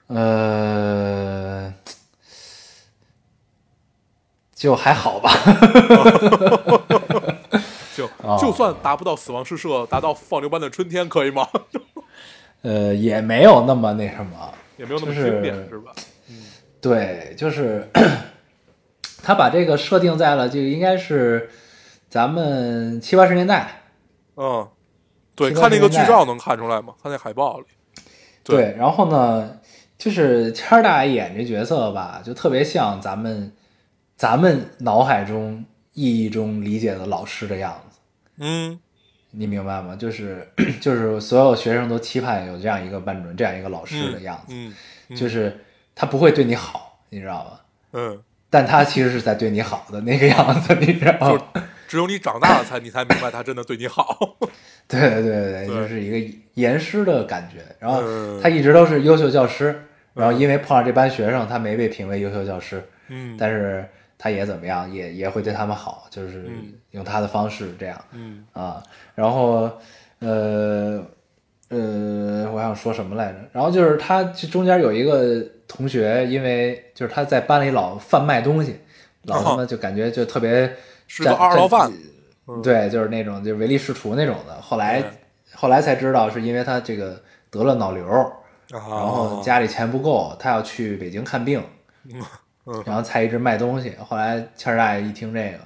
[0.08, 1.72] 呃，
[4.60, 5.30] 就还好吧。
[7.96, 11.48] 就 哦就算达不到死亡诗社，达到放牛班的春天，可以吗？
[12.60, 15.92] 呃，也没有那么那什么，也没有那么就是经典，是吧？
[16.78, 17.88] 对，就是
[19.24, 21.48] 他把这个设定在了这个应该是
[22.10, 23.80] 咱们七八十年代，
[24.36, 24.68] 嗯，
[25.34, 26.92] 对，看那个剧照能看出来吗？
[27.02, 27.64] 看那海报里。
[28.44, 29.56] 对，然后呢，
[29.96, 33.50] 就是谦儿大爷演这角色吧，就特别像咱们
[34.20, 35.64] 咱们脑海中
[35.94, 37.98] 意义中理解的老师的样子，
[38.36, 38.78] 嗯
[39.30, 39.96] 你明白吗？
[39.96, 40.46] 就是
[40.78, 44.74] 就是所有学生都期盼有这样一个班主任，这样一个老师的样子，嗯
[45.08, 45.58] 嗯就是
[45.94, 47.60] 他不会对你好，你知道吗？
[47.92, 51.42] 嗯，但他其实是在对你好的那个样子，你知道吗？
[51.88, 54.36] 只有你长大了才你才明白他真的对你好。
[54.86, 57.64] 对对对就是一个严师的感觉。
[57.78, 63.88] 然后嗯他一直都是优秀教师，然后因为碰上这班学生，他没被评为优秀教师，嗯，但是
[64.22, 66.74] 他也怎么样，也也会对他们好，就是嗯。
[66.90, 68.04] 用他的方式这样。
[68.12, 68.44] 嗯。
[68.52, 68.82] 啊。
[69.14, 69.70] 然后
[70.18, 71.02] 呃
[71.70, 73.38] 呃，我想说什么来着？
[73.52, 78.78] 然后就是他这中间有一个同学，因为就是他在班里老贩卖东西，
[79.22, 80.70] 老他妈就感觉就特别哦
[81.06, 81.90] 是个二道贩，
[82.62, 84.60] 对，就是那种就唯利是图那种的。
[84.60, 85.10] 后来对。
[85.54, 88.04] 后来才知道，是因为他这个得了脑瘤，
[88.68, 91.62] 然然后家里钱不够，他要去北京看病，
[92.66, 93.94] 嗯然后才一直卖东西。
[94.06, 95.58] 后来谦儿大爷一听这个，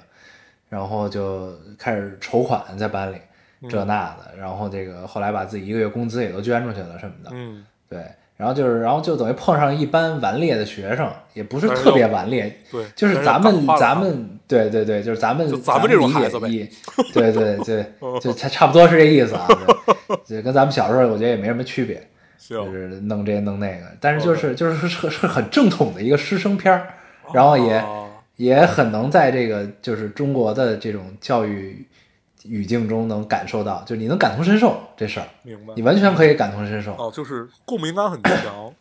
[0.69, 3.17] 然后就开始筹款在班里
[3.61, 8.03] 嗯这那的，然后这个后来把自己一个月工资也都捐出去了什么的，嗯对。
[8.37, 16.49] 然后就是，然后就等于碰上一班顽劣的学生，也不是特别顽劣，对，就是咱们咱们对对对，就是咱们咱们这种孩子呗
[17.13, 17.85] 对对对，
[18.19, 19.47] 就差差不多是这意思啊，
[20.27, 22.05] 对就跟咱们小时候我觉得也没什么区别，
[22.47, 26.93] 就，是弄这弄那个，但是就是就是是是是很正统的一个师生片儿，
[27.33, 31.85] 然后也啊也很能在这个就是中国的这种教育
[32.43, 38.73] 语境中能感受到，就是你能感同身受这事儿，明白你完全可以感同身受，哦，就是共鸣感很强。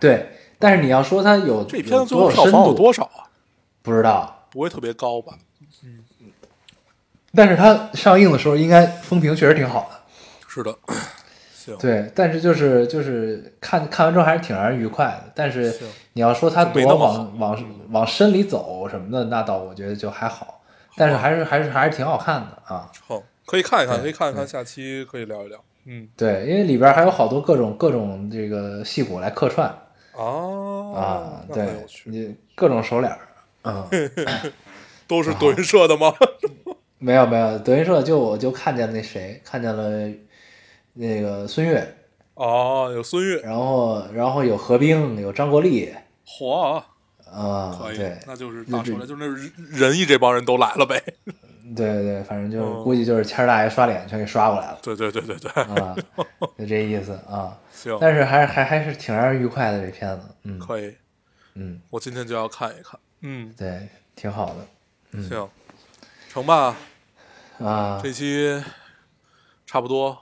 [0.00, 0.28] 对。
[0.56, 3.28] 但是你要说它有这片子最后票房有深度，多少啊？
[3.82, 4.46] 不知道。
[4.50, 5.34] 不会特别高吧？
[5.82, 6.28] 嗯嗯
[7.34, 10.00] 但是它上映的时候应该风评确实挺好的，
[10.48, 10.94] 是的，行，
[11.80, 12.10] 对。
[12.14, 15.32] 但是就是就是看看完之后还是挺让人愉快的。
[15.34, 15.74] 但是
[16.12, 20.62] 你要说他多往往往深里走什么的，那倒我觉得就还好。
[20.96, 22.90] 但是还是还是还是挺好看的啊。
[23.06, 25.58] 好，可以看一看，可以看一看，下期可以聊一聊。
[25.86, 29.68] 嗯对，因为里边还有好多各种各种这个戏骨来客串
[30.16, 30.24] 啊
[30.94, 31.66] 啊，对
[32.04, 33.18] 你各种熟脸儿，
[33.70, 33.86] 啊，
[35.06, 36.14] 都是德云社的吗？
[36.98, 40.08] 没有没有，德云社就我就看见那谁，看见了
[40.94, 41.96] 那个孙悦，
[42.34, 45.92] 哦，有孙悦，然后然后有何冰，有张国立，
[46.26, 46.82] 嚯，
[47.30, 51.02] 啊，可以对，那就是就这大出来，就是那仁仁义这帮人都来了呗。
[51.74, 54.78] 对对，反正就估计就是谦儿大爷刷脸全给刷过来了。
[54.82, 55.96] 对对对对对，啊，
[56.58, 57.58] 就这意思啊。
[57.72, 60.58] 行，但是还是还还是挺让人愉快的这片子，嗯。
[60.58, 60.94] 可以，
[61.54, 63.00] 嗯，我今天就要看一看。
[63.22, 65.48] 嗯，对，挺好的行，
[66.28, 66.76] 成吧。
[67.58, 67.98] 啊。
[68.02, 68.62] 这期
[69.64, 70.16] 差不多，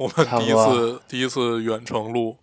[0.00, 2.34] 我们第一次第一次远程录，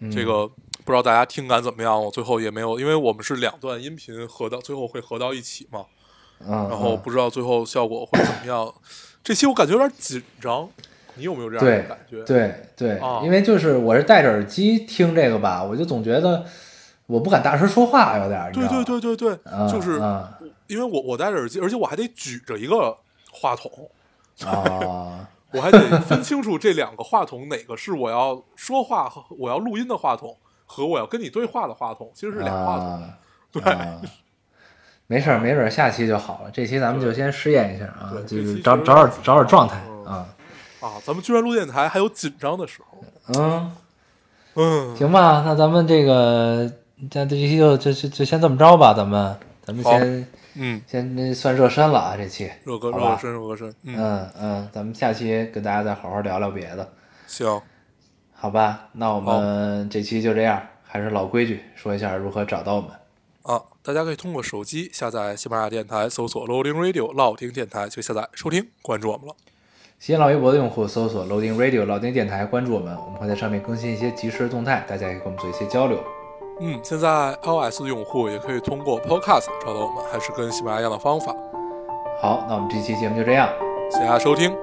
[0.00, 0.46] 嗯这个
[0.84, 2.04] 不知道大家听感怎么样？
[2.04, 5.86] 我最后也没有，因为我们是两段音频合到最后会合到一起嘛，
[6.40, 8.70] 嗯，然后嗯不知道最后效果会怎么样。
[9.22, 10.68] 这期我感觉有点紧张，
[11.14, 12.22] 你有没有这样的感觉？
[12.24, 16.44] 对对啊，因为就是我是戴着耳机听这个吧，我就总觉得
[17.06, 22.94] 我不敢大声说话，有点对对对对对，啊就是啊因为我我戴着耳机，而且我还得举着一个
[23.32, 23.88] 话筒，
[24.46, 30.36] 啊，我还得分清楚这两个话筒哪个是我要说话和我要录音的话筒，
[30.66, 32.86] 和我要跟你对话的话筒，其实是俩话筒。
[32.86, 33.02] 啊，
[33.52, 33.62] 对。
[35.06, 36.50] 没事儿，没准儿下期就好了。
[36.50, 40.26] 这期咱们就先试验一下啊，就是找找找找找状态嗯啊。
[40.80, 43.04] 啊，咱们居然录电台还有紧张的时候。
[43.38, 43.76] 嗯，
[44.54, 46.70] 嗯，行吧，那咱们这个
[47.10, 49.36] 这这期就就就就先这么着吧，咱们
[49.66, 52.50] 咱们先嗯，先算热身了啊，这期。
[52.64, 53.74] 热个热个身，热个身。
[53.82, 56.92] 嗯，嗯嗯，咱们下期跟大家再好好聊聊别的，
[57.26, 57.60] 行，
[58.34, 58.88] 好吧？
[58.92, 62.90] 那我们这期就这样，还是老规矩，说一下如何找到我们。
[63.42, 69.34] 啊，大家可以通过手机下载喜马拉雅电台，搜索 Loading Radio 老听电台，就下载收听，关注我们了。
[69.98, 76.02] 新浪微博的用户搜索 Loading Radio 老丁电台，关注我们，我们会在上面更新一些即时的动态，大家也可以跟我们做一些交流。
[76.60, 81.34] 嗯，现在 iOS 的用户也可以通过 Podcast 找到我们，还是跟喜马拉雅一样的方法。
[82.20, 83.48] 好，那我们这期节目就这样，
[83.90, 84.54] 谢谢大家收听，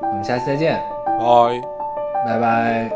[0.00, 0.82] 我们下期再见，
[1.18, 1.60] 拜。
[2.26, 2.90] 拜拜。